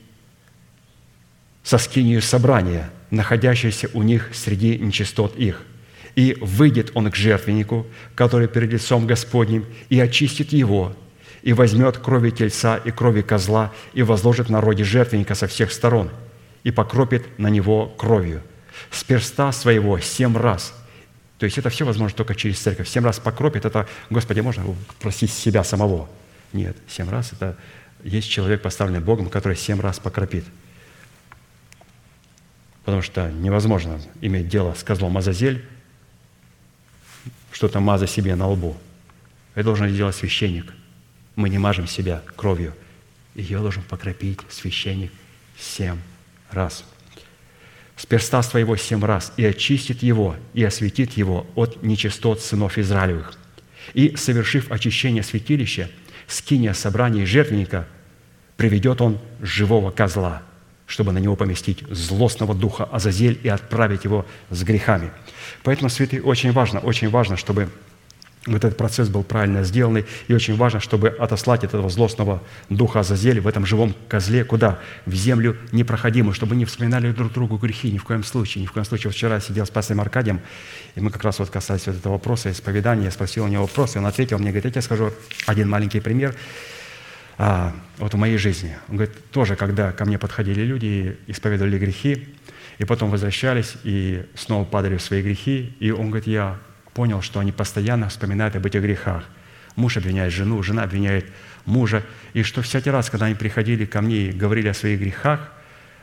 [1.71, 5.63] со скинию собрания, находящейся у них среди нечистот их.
[6.17, 7.87] И выйдет он к жертвеннику,
[8.17, 10.97] который перед лицом Господним, и очистит его,
[11.43, 16.11] и возьмет крови тельца и крови козла, и возложит на роде жертвенника со всех сторон,
[16.65, 18.43] и покропит на него кровью.
[18.91, 20.75] С перста своего семь раз–
[21.39, 22.87] то есть это все возможно только через церковь.
[22.87, 24.63] Семь раз покропит, это, Господи, можно
[25.01, 26.07] просить себя самого?
[26.53, 27.57] Нет, семь раз– это
[28.05, 30.45] есть человек, поставленный Богом, который семь раз покропит–
[32.91, 35.65] потому что невозможно иметь дело с козлом Азазель,
[37.53, 38.77] что-то маза себе на лбу.
[39.55, 40.75] Это должен сделать священник.
[41.37, 42.75] Мы не мажем себя кровью.
[43.37, 45.13] Ее должен покропить священник
[45.57, 45.99] семь
[46.51, 46.85] раз.
[47.95, 53.39] С перста своего семь раз и очистит его, и осветит его от нечистот сынов Израилевых.
[53.95, 55.89] И, совершив очищение святилища,
[56.27, 57.87] скиния собрания жертвенника,
[58.57, 60.43] приведет он живого козла–
[60.91, 65.13] чтобы на него поместить злостного духа Азазель и отправить его с грехами.
[65.63, 67.69] Поэтому, святые, очень важно, очень важно, чтобы
[68.47, 73.41] вот этот процесс был правильно сделанный, и очень важно, чтобы отослать этого злостного духа Азазеля
[73.41, 74.81] в этом живом козле, куда?
[75.07, 78.73] В землю непроходимую, чтобы не вспоминали друг другу грехи, ни в коем случае, ни в
[78.73, 79.13] коем случае.
[79.13, 80.41] Вчера сидел с пастором Аркадием,
[80.97, 83.95] и мы как раз вот касались вот этого вопроса, исповедания, я спросил у него вопрос,
[83.95, 85.13] и он ответил мне, говорит, я тебе скажу
[85.47, 86.35] один маленький пример–
[87.43, 88.77] а, вот в моей жизни.
[88.91, 90.85] Он говорит, тоже, когда ко мне подходили люди
[91.27, 92.29] и исповедовали грехи,
[92.77, 95.75] и потом возвращались и снова падали в свои грехи.
[95.81, 96.59] И он говорит, я
[96.93, 99.25] понял, что они постоянно вспоминают об этих грехах.
[99.75, 101.33] Муж обвиняет жену, жена обвиняет
[101.65, 102.03] мужа.
[102.35, 105.51] И что всякий раз, когда они приходили ко мне и говорили о своих грехах,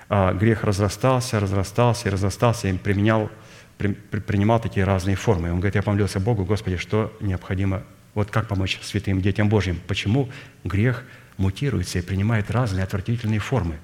[0.09, 3.29] а, грех разрастался, разрастался и разрастался, и применял,
[3.77, 5.51] при- при- принимал такие разные формы.
[5.51, 7.83] Он говорит, я помолился Богу, Господи, что необходимо,
[8.15, 9.79] вот как помочь святым детям Божьим?
[9.87, 10.31] Почему
[10.63, 11.03] грех
[11.37, 13.77] мутируется и принимает разные отвратительные формы?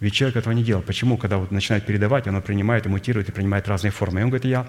[0.00, 0.82] Ведь человек этого не делал.
[0.82, 4.20] Почему, когда вот начинает передавать, оно принимает и мутирует, и принимает разные формы?
[4.20, 4.66] И он говорит, я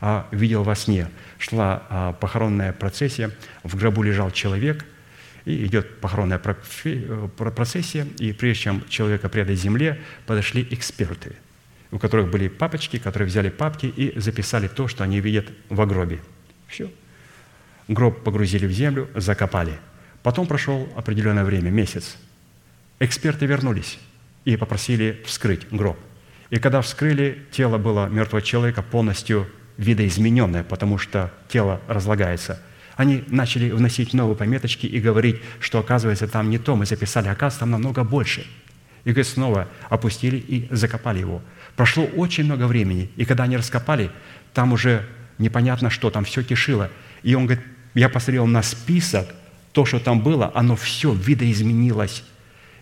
[0.00, 3.30] а, видел во сне, шла а, похоронная процессия,
[3.62, 4.86] в гробу лежал человек,
[5.44, 6.40] и идет похоронная
[6.84, 11.36] э, про- процессия, и прежде чем человека предать земле, подошли эксперты,
[11.90, 16.20] у которых были папочки, которые взяли папки и записали то, что они видят в гробе.
[16.66, 16.90] Все.
[17.88, 19.78] Гроб погрузили в землю, закопали.
[20.22, 22.16] Потом прошел определенное время, месяц.
[22.98, 23.98] Эксперты вернулись
[24.44, 25.98] и попросили вскрыть гроб.
[26.50, 29.46] И когда вскрыли, тело было мертвого человека полностью
[29.78, 32.60] видоизмененное, потому что тело разлагается.
[32.96, 37.60] Они начали вносить новые пометочки и говорить, что, оказывается, там не то, мы записали, оказывается,
[37.60, 38.46] там намного больше.
[39.04, 41.40] И, говорит, снова опустили и закопали его.
[41.76, 44.10] Прошло очень много времени, и когда они раскопали,
[44.52, 45.06] там уже
[45.38, 46.90] непонятно что, там все кишило.
[47.22, 47.64] И он говорит,
[47.94, 49.28] я посмотрел на список,
[49.72, 52.24] то, что там было, оно все видоизменилось.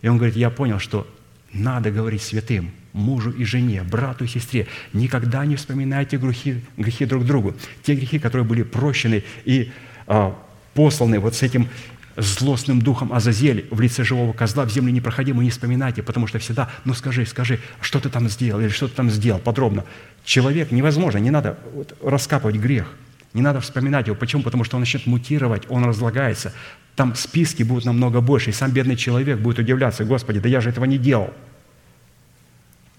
[0.02, 1.06] И он говорит, я понял, что
[1.52, 4.66] надо говорить святым, мужу и жене, брату и сестре.
[4.92, 7.54] Никогда не вспоминайте грехи, грехи друг другу.
[7.82, 9.72] Те грехи, которые были прощены и
[10.06, 10.36] а,
[10.74, 11.68] посланы вот с этим
[12.16, 16.68] злостным духом Азазель в лице живого козла в землю непроходимую не вспоминайте, потому что всегда,
[16.84, 19.84] ну скажи, скажи, что ты там сделал или что ты там сделал подробно.
[20.24, 22.92] Человек невозможно, не надо вот раскапывать грех,
[23.34, 24.16] не надо вспоминать его.
[24.16, 24.42] Почему?
[24.42, 26.52] Потому что он начнет мутировать, он разлагается.
[26.98, 30.70] Там списки будут намного больше, и сам бедный человек будет удивляться, Господи, да я же
[30.70, 31.32] этого не делал.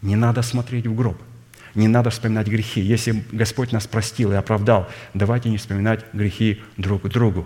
[0.02, 1.22] Не надо смотреть в гроб.
[1.76, 2.80] Не надо вспоминать грехи.
[2.80, 7.46] Если Господь нас простил и оправдал, давайте не вспоминать грехи друг другу.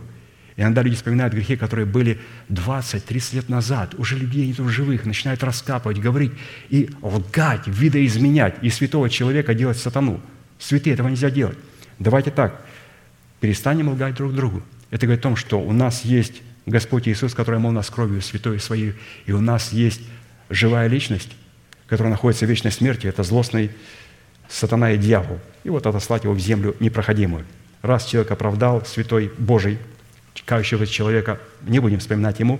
[0.55, 2.19] Иногда люди вспоминают грехи, которые были
[2.49, 3.95] 20-30 лет назад.
[3.97, 6.33] Уже людей нету в живых, начинают раскапывать, говорить
[6.69, 8.57] и лгать, видоизменять.
[8.61, 10.21] И святого человека делать сатану.
[10.59, 11.57] Святые этого нельзя делать.
[11.97, 12.63] Давайте так,
[13.39, 14.61] перестанем лгать друг другу.
[14.93, 18.59] Это говорит о том, что у нас есть Господь Иисус, который мол нас кровью святой
[18.59, 18.93] своей,
[19.25, 20.01] и у нас есть
[20.51, 21.31] живая личность,
[21.87, 23.71] которая находится в вечной смерти, это злостный
[24.47, 25.39] сатана и дьявол.
[25.63, 27.43] И вот отослать его в землю непроходимую.
[27.81, 29.79] Раз человек оправдал, святой Божий,
[30.45, 32.59] кающего человека, не будем вспоминать ему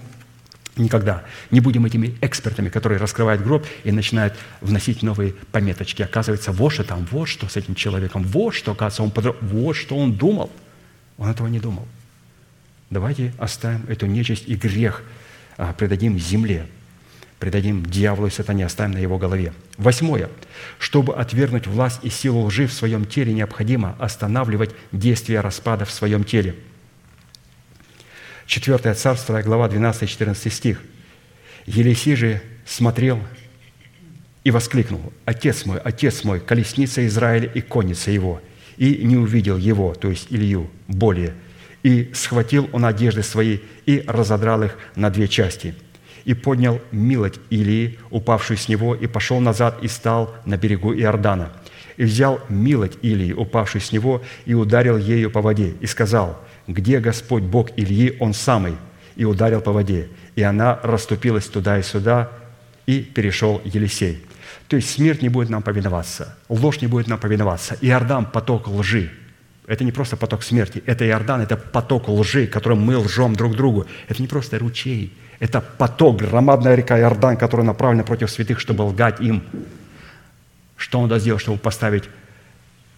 [0.76, 1.26] никогда.
[1.52, 6.02] Не будем этими экспертами, которые раскрывают гроб и начинают вносить новые пометочки.
[6.02, 9.36] Оказывается, вот что там, вот что с этим человеком, вот что, оказывается, он подро...
[9.40, 10.52] вот что он думал.
[11.20, 11.88] Он этого не думал.
[12.94, 15.02] Давайте оставим эту нечисть и грех,
[15.58, 16.68] а, предадим земле,
[17.40, 19.52] предадим дьяволу и сатане, оставим на его голове.
[19.80, 20.30] Восьмое.
[20.78, 26.24] Чтобы отвергнуть власть и силу лжи в своем теле, необходимо останавливать действие распада в своем
[26.24, 26.56] теле.
[28.46, 30.80] Четвертое царство, глава 12-14 стих.
[31.66, 33.20] Елисей же смотрел
[34.44, 38.40] и воскликнул, «Отец мой, отец мой, колесница Израиля и конница его!»
[38.78, 41.34] И не увидел его, то есть Илью, более.
[41.84, 45.76] И схватил он одежды свои и разодрал их на две части.
[46.26, 51.52] И поднял милоть Илии, упавшую с него, и пошел назад и стал на берегу Иордана.
[51.98, 57.00] И взял милоть Илии, упавшую с него, и ударил ею по воде, и сказал, «Где
[57.00, 58.76] Господь Бог Ильи, Он самый?»
[59.18, 62.32] И ударил по воде, и она расступилась туда и сюда,
[62.88, 64.24] и перешел Елисей.
[64.68, 67.78] То есть смерть не будет нам повиноваться, ложь не будет нам повиноваться.
[67.82, 69.12] Иордан– поток лжи.
[69.66, 73.86] Это не просто поток смерти, это Иордан, это поток лжи, которым мы лжем друг другу.
[74.10, 79.22] Это не просто ручей, это поток, громадная река Иордан, которая направлена против святых, чтобы лгать
[79.22, 79.44] им.
[80.76, 82.10] Что должен сделать, чтобы поставить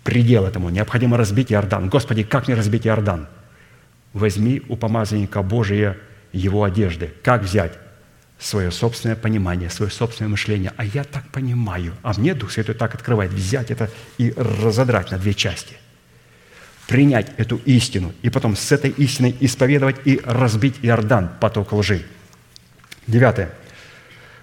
[0.04, 0.70] предел этому?
[0.70, 1.90] Необходимо разбить Иордан.
[1.90, 3.28] Господи, как мне разбить Иордан?
[4.14, 5.98] Возьми у помазанника Божия
[6.34, 7.14] его одежды.
[7.22, 7.74] Как взять?
[8.38, 10.74] свое собственное понимание, свое собственное мышление.
[10.78, 11.94] А я так понимаю.
[12.04, 13.32] А мне Дух Святой так открывает.
[13.32, 15.76] Взять это и разодрать на две части.
[16.88, 18.14] Принять эту истину.
[18.22, 22.06] И потом с этой истиной исповедовать и разбить Иордан, поток лжи.
[23.07, 23.52] Девятое.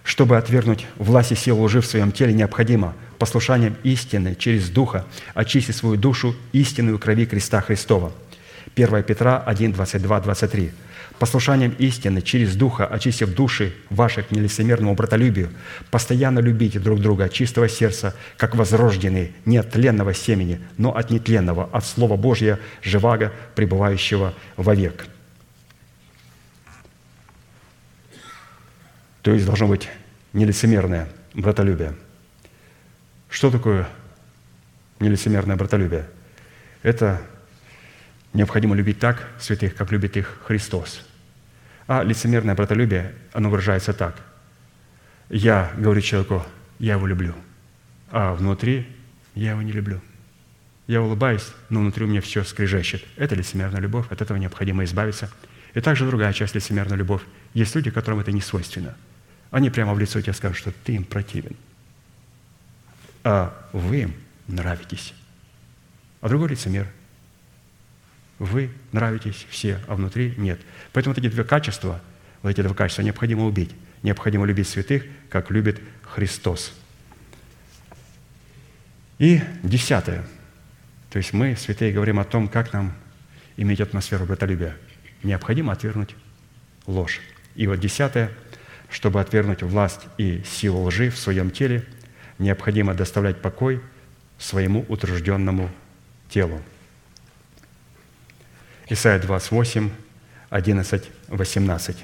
[0.04, 5.76] Чтобы отвергнуть власть и силу лжи в своем теле, необходимо послушанием истины через Духа очистить
[5.76, 8.12] свою душу истинную крови креста Христова.
[8.74, 10.72] 1 Петра 1, 22, 23
[11.22, 15.50] послушанием истины через Духа, очистив души ваши к нелицемерному братолюбию,
[15.88, 21.10] постоянно любите друг друга от чистого сердца, как возрожденные, не от тленного семени, но от
[21.10, 25.06] нетленного, от Слова Божьего, живаго, пребывающего вовек».
[29.22, 29.88] То есть должно быть
[30.32, 31.94] нелицемерное братолюбие.
[33.30, 33.86] Что такое
[34.98, 36.08] нелицемерное братолюбие?
[36.82, 37.22] Это
[38.32, 41.02] необходимо любить так святых, как любит их Христос.
[41.86, 44.16] А лицемерное братолюбие, оно выражается так.
[45.28, 46.44] Я говорю человеку,
[46.78, 47.34] я его люблю,
[48.10, 48.86] а внутри
[49.34, 50.00] я его не люблю.
[50.86, 53.04] Я улыбаюсь, но внутри у меня все скрежещет.
[53.16, 55.30] Это лицемерная любовь, от этого необходимо избавиться.
[55.74, 57.22] И также другая часть лицемерная любовь.
[57.54, 58.94] Есть люди, которым это не свойственно.
[59.50, 61.56] Они прямо в лицо тебе скажут, что ты им противен.
[63.24, 64.14] А вы им
[64.48, 65.14] нравитесь.
[66.20, 66.86] А другой лицемер.
[68.42, 70.60] Вы нравитесь все, а внутри нет.
[70.92, 72.00] Поэтому вот эти два качества,
[72.42, 73.70] вот эти два качества необходимо убить.
[74.02, 76.72] Необходимо любить святых, как любит Христос.
[79.20, 80.24] И десятое.
[81.10, 82.92] То есть мы, святые, говорим о том, как нам
[83.56, 84.76] иметь атмосферу братолюбия.
[85.22, 86.16] Необходимо отвергнуть
[86.88, 87.20] ложь.
[87.54, 88.28] И вот десятое,
[88.90, 91.86] чтобы отвергнуть власть и силу лжи в своем теле,
[92.40, 93.80] необходимо доставлять покой
[94.36, 95.70] своему утружденному
[96.28, 96.60] телу.
[98.92, 99.90] Исайя 28,
[100.50, 101.96] 11, 18.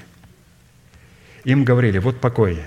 [1.43, 2.63] Им говорили, вот покой,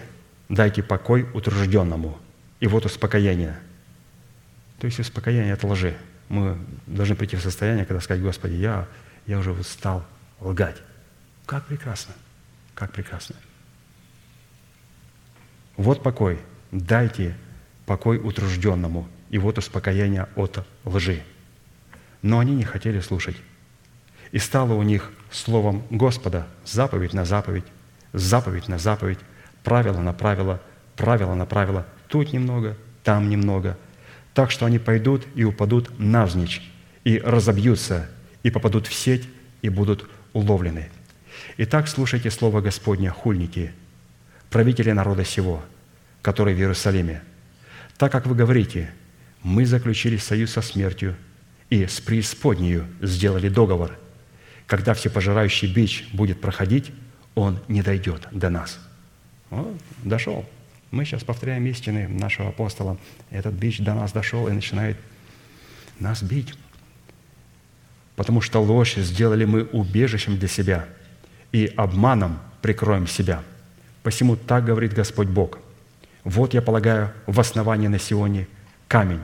[0.48, 2.16] дайте покой утружденному,
[2.60, 3.58] и вот успокоение.
[4.78, 5.96] То есть успокоение от лжи.
[6.28, 8.86] Мы должны прийти в состояние, когда сказать, Господи, я,
[9.26, 10.06] я уже устал
[10.38, 10.76] лгать.
[11.44, 12.14] Как прекрасно,
[12.76, 13.34] как прекрасно.
[15.76, 16.38] Вот покой,
[16.70, 17.36] дайте
[17.86, 21.24] покой утружденному, и вот успокоение от лжи.
[22.22, 23.36] Но они не хотели слушать.
[24.32, 27.64] И стало у них словом Господа заповедь на заповедь,
[28.12, 29.18] заповедь на заповедь,
[29.62, 30.60] правило на правило,
[30.96, 33.78] правило на правило, тут немного, там немного,
[34.34, 36.62] так что они пойдут и упадут навзничь,
[37.04, 38.08] и разобьются,
[38.42, 39.28] и попадут в сеть,
[39.60, 40.90] и будут уловлены.
[41.58, 43.72] Итак, слушайте слово Господня, хульники,
[44.50, 45.62] правители народа сего,
[46.22, 47.22] которые в Иерусалиме.
[47.98, 48.90] Так как вы говорите,
[49.42, 51.16] мы заключили союз со смертью
[51.68, 53.98] и с преисподнею сделали договор.
[54.66, 56.92] Когда всепожирающий бич будет проходить,
[57.34, 58.78] он не дойдет до нас.
[59.50, 60.44] Вот, дошел.
[60.90, 62.98] Мы сейчас повторяем истины нашего апостола.
[63.30, 64.96] Этот бич до нас дошел и начинает
[65.98, 66.54] нас бить.
[68.16, 70.86] Потому что ложь сделали мы убежищем для себя,
[71.52, 73.42] и обманом прикроем себя.
[74.02, 75.58] Посему так говорит Господь Бог.
[76.24, 78.46] Вот я полагаю в основании на Сионе
[78.88, 79.20] камень,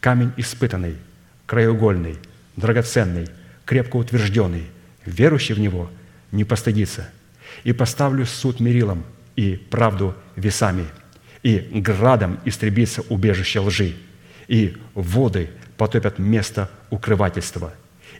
[0.00, 0.96] камень испытанный,
[1.46, 2.18] краеугольный,
[2.56, 3.28] драгоценный,
[3.64, 4.66] крепко утвержденный,
[5.04, 5.90] верующий в него
[6.30, 7.10] не постыдится.
[7.64, 9.04] И поставлю суд мерилом
[9.36, 10.86] и правду весами,
[11.42, 13.94] и градом истребится убежище лжи,
[14.48, 17.74] и воды потопят место укрывательства,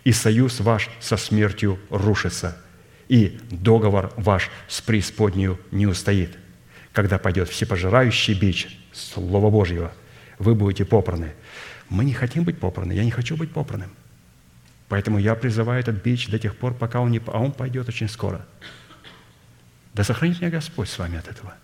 [0.05, 2.57] и союз ваш со смертью рушится,
[3.09, 6.37] и договор ваш с преисподнею не устоит.
[6.93, 9.93] Когда пойдет всепожирающий бич Слова Божьего,
[10.39, 11.33] вы будете попраны.
[11.89, 13.91] Мы не хотим быть попраны, я не хочу быть попранным.
[14.93, 17.19] Поэтому я призываю этот бич до тех пор, пока он не...
[17.29, 18.45] А он пойдет очень скоро.
[19.95, 21.55] Да сохранит меня Господь с вами от этого.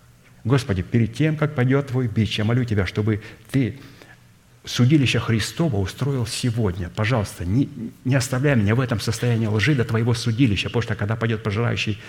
[0.45, 3.81] Господи, перед тем, как пойдет Твой бич, я молю Тебя, чтобы Ты
[4.65, 6.89] судилище Христова устроил сегодня.
[6.89, 7.69] Пожалуйста, не,
[8.07, 12.01] не оставляй меня в этом состоянии лжи до Твоего судилища, потому что когда пойдет пожирающий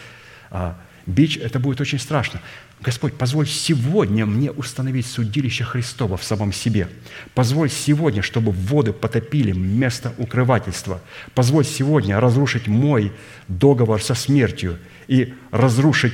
[0.51, 0.77] а,
[1.10, 2.41] бич, это будет очень страшно.
[2.81, 6.88] Господь, позволь сегодня мне установить судилище Христова в самом себе.
[7.34, 11.02] Позволь сегодня, чтобы воды потопили место укрывательства.
[11.36, 13.11] Позволь сегодня разрушить мой
[13.48, 14.77] договор со смертью
[15.07, 16.14] и разрушить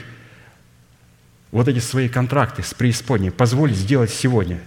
[1.51, 3.31] вот эти свои контракты с преисподней.
[3.31, 4.59] Позволь сделать сегодня.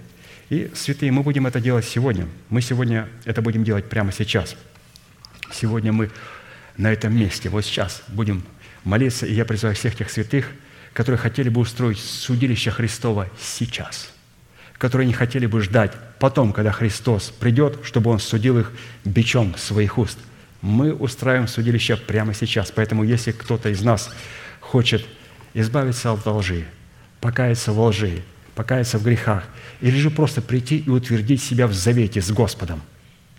[0.51, 2.27] И, святые, мы будем это делать сегодня.
[2.49, 4.57] Мы сегодня это будем делать прямо сейчас.
[5.53, 6.11] Сегодня мы
[6.77, 8.45] на этом месте, вот сейчас, будем
[8.85, 10.51] молиться, и я призываю всех тех святых,
[10.93, 14.11] которые хотели бы устроить судилище Христова сейчас,
[14.79, 18.73] которые не хотели бы ждать потом, когда Христос придет, чтобы Он судил их
[19.05, 20.19] бичом своих уст.
[20.61, 22.73] Мы устраиваем судилище прямо сейчас.
[22.75, 24.11] Поэтому если кто-то из нас
[24.61, 25.05] хочет
[25.55, 26.65] избавиться от лжи,
[27.21, 28.23] покаяться во лжи,
[28.55, 29.45] покаяться в грехах,
[29.81, 32.83] или же просто прийти и утвердить себя в завете с Господом.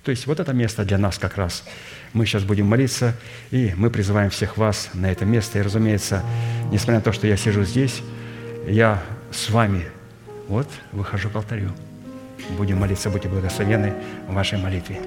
[0.03, 1.63] То есть вот это место для нас как раз–
[2.13, 3.13] мы сейчас будем молиться,
[3.51, 5.59] и мы призываем всех вас на это место.
[5.59, 6.23] И, разумеется,
[6.71, 8.01] несмотря на то, что я сижу здесь,
[8.67, 9.01] я
[9.31, 9.85] с вами
[10.47, 11.71] вот выхожу к алтарю.
[12.57, 13.93] Будем молиться, будьте благословены
[14.27, 14.99] в вашей молитве.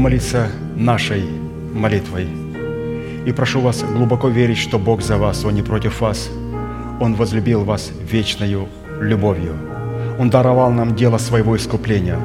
[0.00, 1.24] Буду молиться нашей
[1.74, 2.26] молитвой.
[3.26, 6.30] И прошу вас глубоко верить, что Бог за вас, Он не против вас.
[7.00, 8.66] Он возлюбил вас вечною
[9.00, 9.54] любовью.
[10.18, 12.18] Он даровал нам дело своего искупления.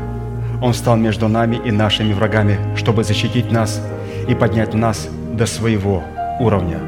[0.62, 3.82] Он стал между нами и нашими врагами, чтобы защитить нас
[4.30, 6.04] и поднять нас до своего
[6.40, 6.80] уровня.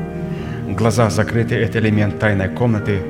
[0.77, 3.01] Глаза закрыты– это элемент тайной комнаты,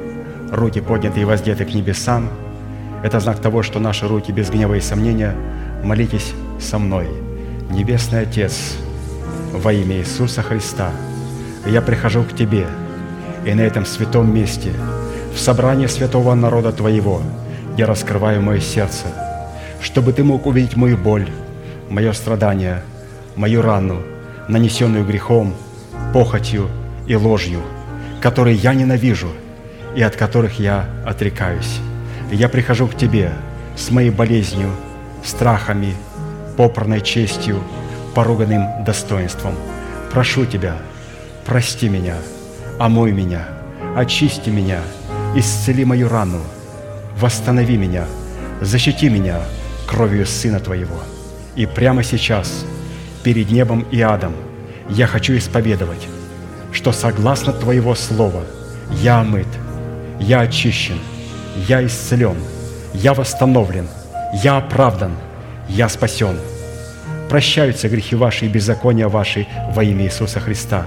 [0.52, 2.30] руки подняты и воздеты к небесам–
[3.04, 5.34] это знак того, что наши руки без гнева и сомнения
[5.84, 7.27] молитесь со мной.
[7.70, 8.78] Небесный Отец,
[9.52, 10.92] во имя Иисуса Христа,
[11.66, 12.66] я прихожу к Тебе,
[13.46, 14.72] и на этом святом месте,
[15.36, 17.22] в собрании святого народа Твоего,
[17.78, 19.08] я раскрываю мое сердце,
[19.82, 21.28] чтобы Ты мог увидеть мою боль,
[21.90, 22.84] мое страдание,
[23.36, 24.02] мою рану,
[24.48, 25.54] нанесенную грехом,
[26.14, 26.70] похотью
[27.06, 27.62] и ложью,
[28.22, 29.30] которые я ненавижу
[29.94, 31.80] и от которых я отрекаюсь.
[32.32, 33.34] Я прихожу к Тебе
[33.76, 34.70] с моей болезнью,
[35.22, 35.96] страхами,
[36.58, 37.64] попранной честью,
[38.16, 39.54] поруганным достоинством.
[40.12, 40.78] Прошу Тебя,
[41.46, 42.16] прости меня,
[42.80, 43.48] омой меня,
[43.96, 44.82] очисти меня,
[45.36, 46.42] исцели мою рану,
[47.18, 48.06] восстанови меня,
[48.62, 49.40] защити меня
[49.88, 50.98] кровью Сына Твоего.
[51.56, 52.66] И прямо сейчас,
[53.24, 54.34] перед небом и адом,
[54.90, 56.08] я хочу исповедовать,
[56.72, 58.44] что согласно Твоего Слова
[59.02, 59.48] я омыт,
[60.20, 61.00] я очищен,
[61.68, 62.38] я исцелен,
[62.94, 63.88] я восстановлен,
[64.44, 65.12] я оправдан,
[65.70, 66.38] я спасен.
[67.30, 70.86] Прощаются грехи ваши и беззакония ваши во имя Иисуса Христа.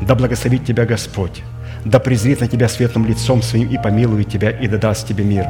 [0.00, 1.42] Да благословит тебя Господь,
[1.84, 5.46] да презрит на тебя светлым лицом своим и помилует тебя, и да даст тебе мир.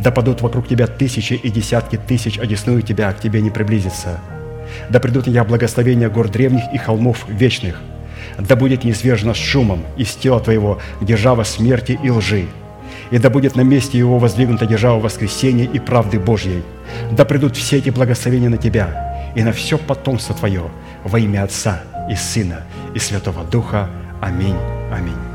[0.00, 4.18] Да падут вокруг тебя тысячи и десятки тысяч, одесную тебя, а к тебе не приблизится.
[4.88, 7.80] Да придут на тебя благословения гор древних и холмов вечных.
[8.38, 12.46] Да будет неизвержено с шумом из тела твоего держава смерти и лжи.
[13.10, 16.62] И да будет на месте его воздвигнута держава воскресения и правды Божьей.
[17.10, 20.64] Да придут все эти благословения на тебя и на все потомство твое
[21.04, 22.64] во имя Отца и Сына
[22.94, 23.88] и Святого Духа.
[24.20, 24.56] Аминь.
[24.92, 25.29] Аминь.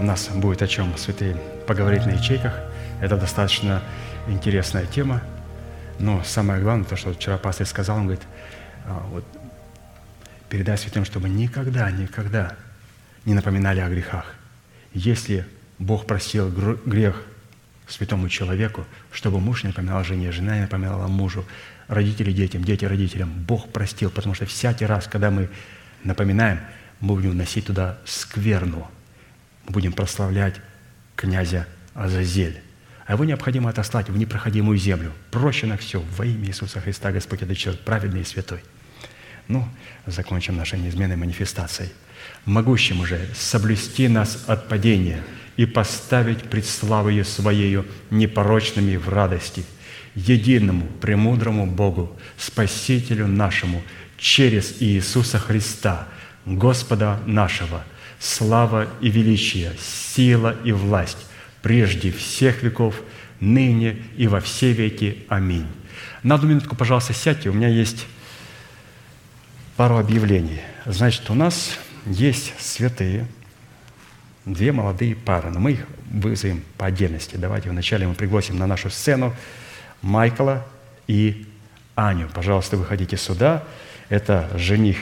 [0.00, 1.36] У нас будет о чем, святые,
[1.66, 2.54] поговорить на ячейках.
[3.02, 3.82] Это достаточно
[4.28, 5.20] интересная тема.
[5.98, 8.22] Но самое главное, то, что вчера пастор сказал, он говорит,
[8.86, 9.24] а, вот,
[10.48, 12.56] передай святым, чтобы никогда, никогда
[13.26, 14.24] не напоминали о грехах.
[14.94, 15.46] Если
[15.78, 16.50] Бог просил
[16.86, 17.22] грех
[17.86, 21.44] святому человеку, чтобы муж не напоминал жене, жена не напоминала мужу,
[21.88, 25.50] родители детям, дети родителям, Бог простил, потому что всякий раз, когда мы
[26.04, 26.60] напоминаем,
[27.00, 28.88] мы будем носить туда скверну–
[29.70, 30.56] будем прославлять
[31.16, 32.60] князя Азазель.
[33.06, 35.12] А его необходимо отослать в непроходимую землю.
[35.30, 38.62] Прощено все во имя Иисуса Христа, Господь, это человек праведный и святой.
[39.48, 39.68] Ну,
[40.06, 41.90] закончим нашей неизменной манифестацией.
[42.44, 45.22] Могущим уже соблюсти нас от падения
[45.56, 49.64] и поставить пред славою Своею непорочными в радости,
[50.14, 53.82] единому, премудрому Богу, Спасителю нашему,
[54.18, 56.06] через Иисуса Христа,
[56.46, 57.84] Господа нашего–
[58.20, 61.26] слава и величие, сила и власть
[61.62, 62.94] прежде всех веков,
[63.40, 65.24] ныне и во все веки.
[65.28, 65.66] Аминь.
[66.22, 67.48] На одну минутку, пожалуйста, сядьте.
[67.48, 68.06] У меня есть
[69.76, 70.60] пару объявлений.
[70.84, 73.26] Значит, у нас есть святые,
[74.44, 77.36] две молодые пары, но мы их вызовем по отдельности.
[77.36, 79.34] Давайте вначале мы пригласим на нашу сцену
[80.02, 80.66] Майкла
[81.06, 81.46] и
[81.94, 82.28] Аню.
[82.28, 83.64] Пожалуйста, выходите сюда.
[84.08, 84.98] Это жених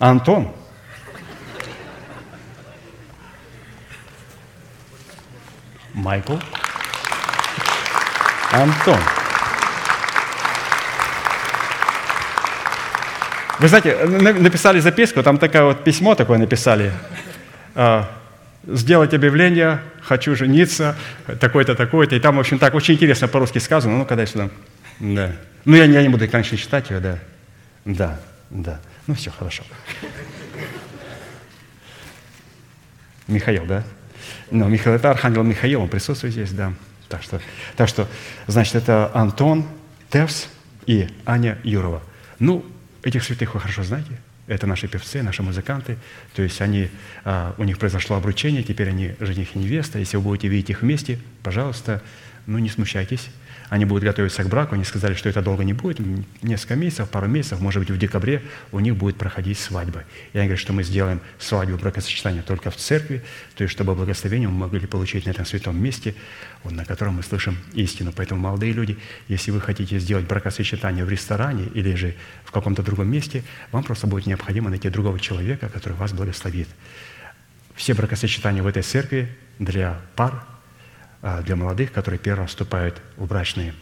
[0.00, 0.50] Антон.
[5.92, 6.36] Майкл.
[8.50, 8.98] Антон.
[13.58, 16.92] Вы знаете, написали записку, там такое вот письмо такое написали.
[17.74, 18.10] А,
[18.66, 20.96] Сделать объявление, хочу жениться,
[21.40, 22.16] такой-то, такой-то.
[22.16, 23.98] И там, в общем, так очень интересно по-русски сказано.
[23.98, 24.48] Ну, когда сюда.
[24.98, 25.32] Да.
[25.64, 27.18] Ну, я, я не буду, конечно, читать ее, да.
[27.84, 28.18] Да,
[28.50, 28.80] да.
[29.10, 29.64] Ну, все хорошо.
[33.26, 33.82] Михаил, да?
[34.52, 36.74] Ну, Михаил, это архангел Михаил, он присутствует здесь, да.
[37.08, 37.40] Так что,
[37.74, 38.06] так что
[38.46, 39.66] значит, это Антон
[40.10, 40.46] Тевс
[40.86, 42.04] и Аня Юрова.
[42.38, 42.64] Ну,
[43.02, 44.12] этих святых вы хорошо знаете.
[44.46, 45.96] Это наши певцы, наши музыканты.
[46.36, 46.88] То есть они,
[47.24, 49.98] а, у них произошло обручение, теперь они жених и невеста.
[49.98, 52.00] Если вы будете видеть их вместе, пожалуйста,
[52.46, 53.28] ну не смущайтесь.
[53.70, 56.00] Они будут готовиться к браку, они сказали, что это долго не будет,
[56.42, 58.42] несколько месяцев, пару месяцев, может быть, в декабре
[58.72, 60.02] у них будет проходить свадьба.
[60.32, 63.22] И они говорят, что мы сделаем свадьбу бракосочетания только в церкви,
[63.54, 66.16] то есть чтобы благословение мы могли получить на этом святом месте,
[66.64, 68.12] на котором мы слышим истину.
[68.14, 68.98] Поэтому, молодые люди,
[69.28, 74.08] если вы хотите сделать бракосочетание в ресторане или же в каком-то другом месте, вам просто
[74.08, 76.66] будет необходимо найти другого человека, который вас благословит.
[77.76, 79.28] Все бракосочетания в этой церкви
[79.60, 80.44] для пар,
[81.22, 83.74] для молодых, которые первый раз вступают в брачные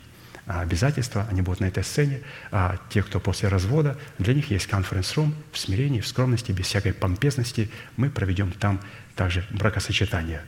[0.49, 4.67] а, обязательства, они будут на этой сцене, а те, кто после развода, для них есть
[4.67, 7.71] конференц-рум в смирении, в скромности, без всякой помпезности.
[7.99, 8.81] Мы проведем там
[9.15, 10.41] также бракосочетание.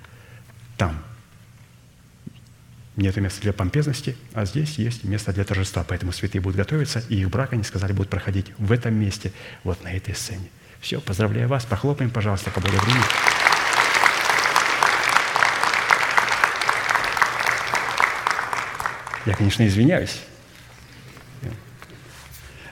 [0.79, 1.05] Там.
[2.97, 5.85] Нет места для помпезности, а здесь есть место для торжества.
[5.87, 9.33] Поэтому святые будут готовиться, и их брак, они сказали, будут проходить в этом месте,
[9.65, 10.49] вот на этой сцене.
[10.81, 11.67] Все, поздравляю вас.
[11.67, 13.03] Похлопаем, пожалуйста, поблагодарим.
[19.27, 20.21] Я, конечно, извиняюсь,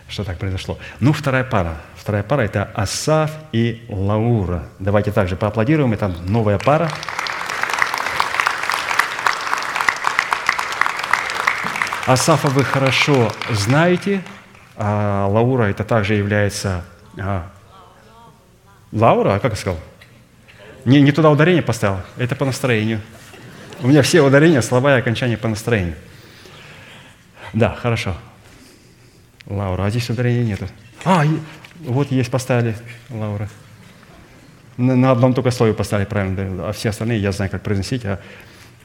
[0.08, 0.78] что так произошло.
[1.00, 1.76] Ну, вторая пара.
[1.96, 4.64] Вторая пара– это Асаф и Лаура.
[4.78, 5.92] Давайте также поаплодируем.
[5.92, 6.90] Это новая пара.
[12.06, 14.22] Асафа вы хорошо знаете,
[14.74, 16.82] а Лаура это также является...
[17.18, 17.50] а,
[18.92, 19.34] Лаура?
[19.34, 19.78] А как я сказал?
[20.86, 23.02] Не, не туда ударение поставил, это по настроению.
[23.80, 25.96] У меня все ударения, слова и окончания по настроению.
[27.52, 28.14] Да, хорошо.
[29.46, 30.66] Лаура, а здесь ударения нету.
[31.04, 31.24] А,
[31.80, 32.76] вот есть поставили,
[33.10, 33.48] Лаура.
[34.76, 38.04] На, одном только слове поставили правильно, да, а все остальные я знаю, как произносить.
[38.04, 38.20] А,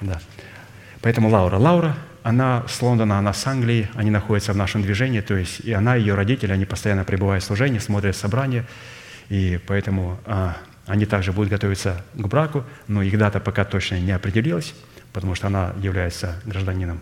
[0.01, 0.19] да.
[1.01, 1.57] Поэтому Лаура.
[1.57, 5.73] Лаура, она с Лондона, она с Англии, они находятся в нашем движении, то есть и
[5.73, 8.65] она, и ее родители, они постоянно пребывают в служении, смотрят собрания,
[9.29, 10.55] и поэтому а,
[10.87, 14.73] они также будут готовиться к браку, но их дата пока точно не определилась,
[15.11, 17.01] потому что она является гражданином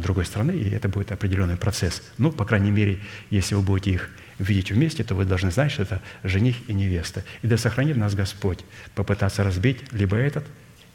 [0.00, 2.02] другой страны, и это будет определенный процесс.
[2.18, 3.00] Ну, по крайней мере,
[3.30, 7.24] если вы будете их видеть вместе, то вы должны знать, что это жених и невеста.
[7.42, 8.64] И да сохранит нас Господь
[8.94, 10.44] попытаться разбить либо этот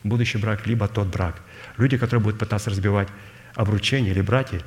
[0.04, 1.42] будущий брак, либо тот брак.
[1.78, 3.08] Люди, которые будут пытаться разбивать
[3.56, 4.62] обручение или браки,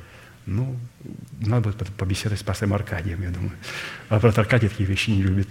[0.45, 0.77] ну,
[1.39, 3.53] надо будет побеседовать с пастором Аркадием, я думаю.
[4.09, 5.47] А брат Аркадий такие вещи не любит.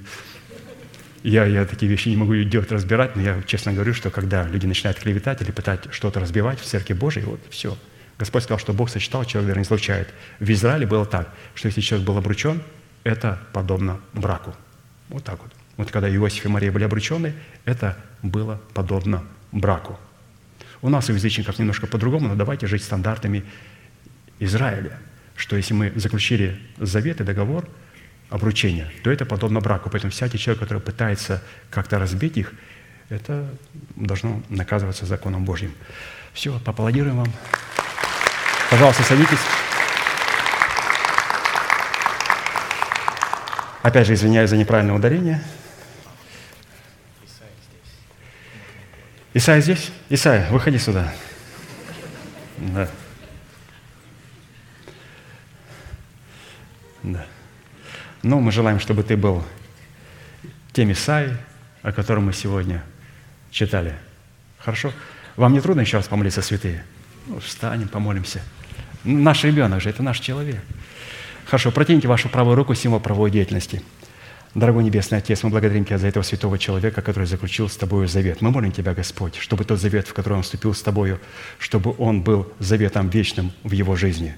[1.23, 4.67] Я, я такие вещи не могу делать, разбирать, но я честно говорю, что когда люди
[4.67, 7.79] начинают клеветать или пытать что-то разбивать в Церкви Божией, вот все.
[8.23, 10.15] Господь сказал, что Бог сочетал, человек верно не случает.
[10.39, 12.63] В Израиле было так, что если человек был обручен,
[13.03, 14.55] это подобно браку.
[15.09, 15.51] Вот так вот.
[15.77, 17.35] Вот когда Иосиф и Мария были обручены,
[17.65, 19.99] это было подобно браку.
[20.83, 23.43] У нас у язычников немножко по-другому, но давайте жить стандартами
[24.39, 25.01] Израиля,
[25.35, 27.69] что если мы заключили завет и договор
[28.31, 29.91] обручения, то это подобно браку.
[29.91, 32.53] Поэтому всякий человек, который пытается как-то разбить их,
[33.09, 33.53] это
[33.97, 35.75] должно наказываться законом Божьим.
[36.33, 37.33] Все, поаплодируем вам.
[38.73, 39.39] Пожалуйста, садитесь.
[43.83, 45.45] Опять же, извиняюсь за неправильное ударение.
[49.35, 49.93] Исайя здесь?
[50.09, 51.13] Исайя, выходи сюда.
[52.57, 52.89] Да.
[57.03, 57.27] Да.
[58.23, 59.45] Ну, мы желаем, чтобы ты был
[60.73, 61.37] тем Исаей,
[61.83, 62.83] о котором мы сегодня
[63.51, 63.95] читали.
[64.61, 64.95] Хорошо?
[65.37, 66.87] Вам не трудно еще раз помолиться, святые?
[67.27, 68.41] Ну, встанем, помолимся.
[69.05, 70.61] Наш ребенок же, это наш человек.
[71.47, 73.83] Хорошо, протяните вашу правую руку, символ правовой деятельности.
[74.55, 78.43] Дорогой Небесный Отец, мы благодарим Тебя за этого святого человека, который заключил с Тобою завет.
[78.43, 81.19] Мы молим Тебя, Господь, чтобы тот завет, в который он вступил с Тобою,
[81.59, 84.35] чтобы он был заветом вечным в его жизни.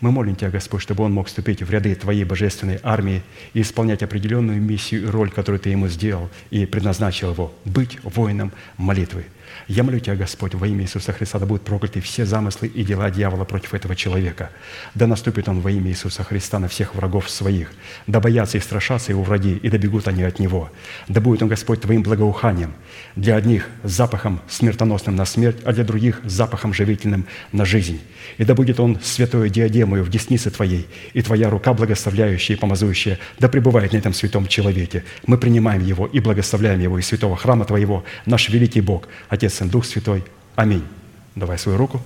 [0.00, 3.22] Мы молим Тебя, Господь, чтобы он мог вступить в ряды Твоей божественной армии
[3.52, 8.52] и исполнять определенную миссию и роль, которую Ты ему сделал и предназначил его– быть воином
[8.78, 9.26] молитвы.
[9.68, 13.10] Я молю Тебя, Господь, во имя Иисуса Христа, да будут прокляты все замыслы и дела
[13.10, 14.50] дьявола против этого человека.
[14.94, 17.70] Да наступит он во имя Иисуса Христа на всех врагов своих.
[18.06, 20.70] Да боятся и страшатся его враги, и да бегут они от него.
[21.06, 22.72] Да будет он, Господь, Твоим благоуханием.
[23.14, 28.00] Для одних запахом смертоносным на смерть, а для других запахом живительным на жизнь.
[28.38, 33.18] И да будет он святою диадемою в деснице Твоей, и Твоя рука благословляющая и помазующая,
[33.38, 35.04] да пребывает на этом святом человеке.
[35.26, 39.68] Мы принимаем его и благословляем его из святого храма Твоего, наш великий Бог, Отец, Сын,
[39.68, 40.24] Дух Святой.
[40.54, 40.86] Аминь.
[41.34, 42.00] Давай свою руку.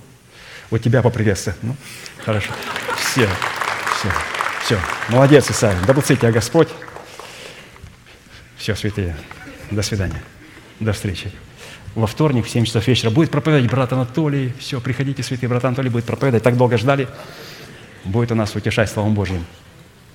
[0.71, 1.55] Вот тебя поприветствую.
[1.61, 1.75] Ну,
[2.25, 2.51] хорошо.
[2.97, 3.29] Все,
[3.95, 4.09] все,
[4.63, 4.79] все.
[5.09, 5.77] Молодец, Исаия.
[5.85, 6.69] Да тебя Господь.
[8.57, 9.15] Все, святые.
[9.69, 10.21] До свидания.
[10.79, 11.31] До встречи.
[11.93, 14.51] Во вторник в 7 часов вечера будет проповедовать брат Анатолий.
[14.57, 16.43] Все, приходите, святый брат Анатолий будет проповедовать.
[16.43, 17.07] Так долго ждали.
[18.03, 19.45] Будет у нас утешать Словом Божьим.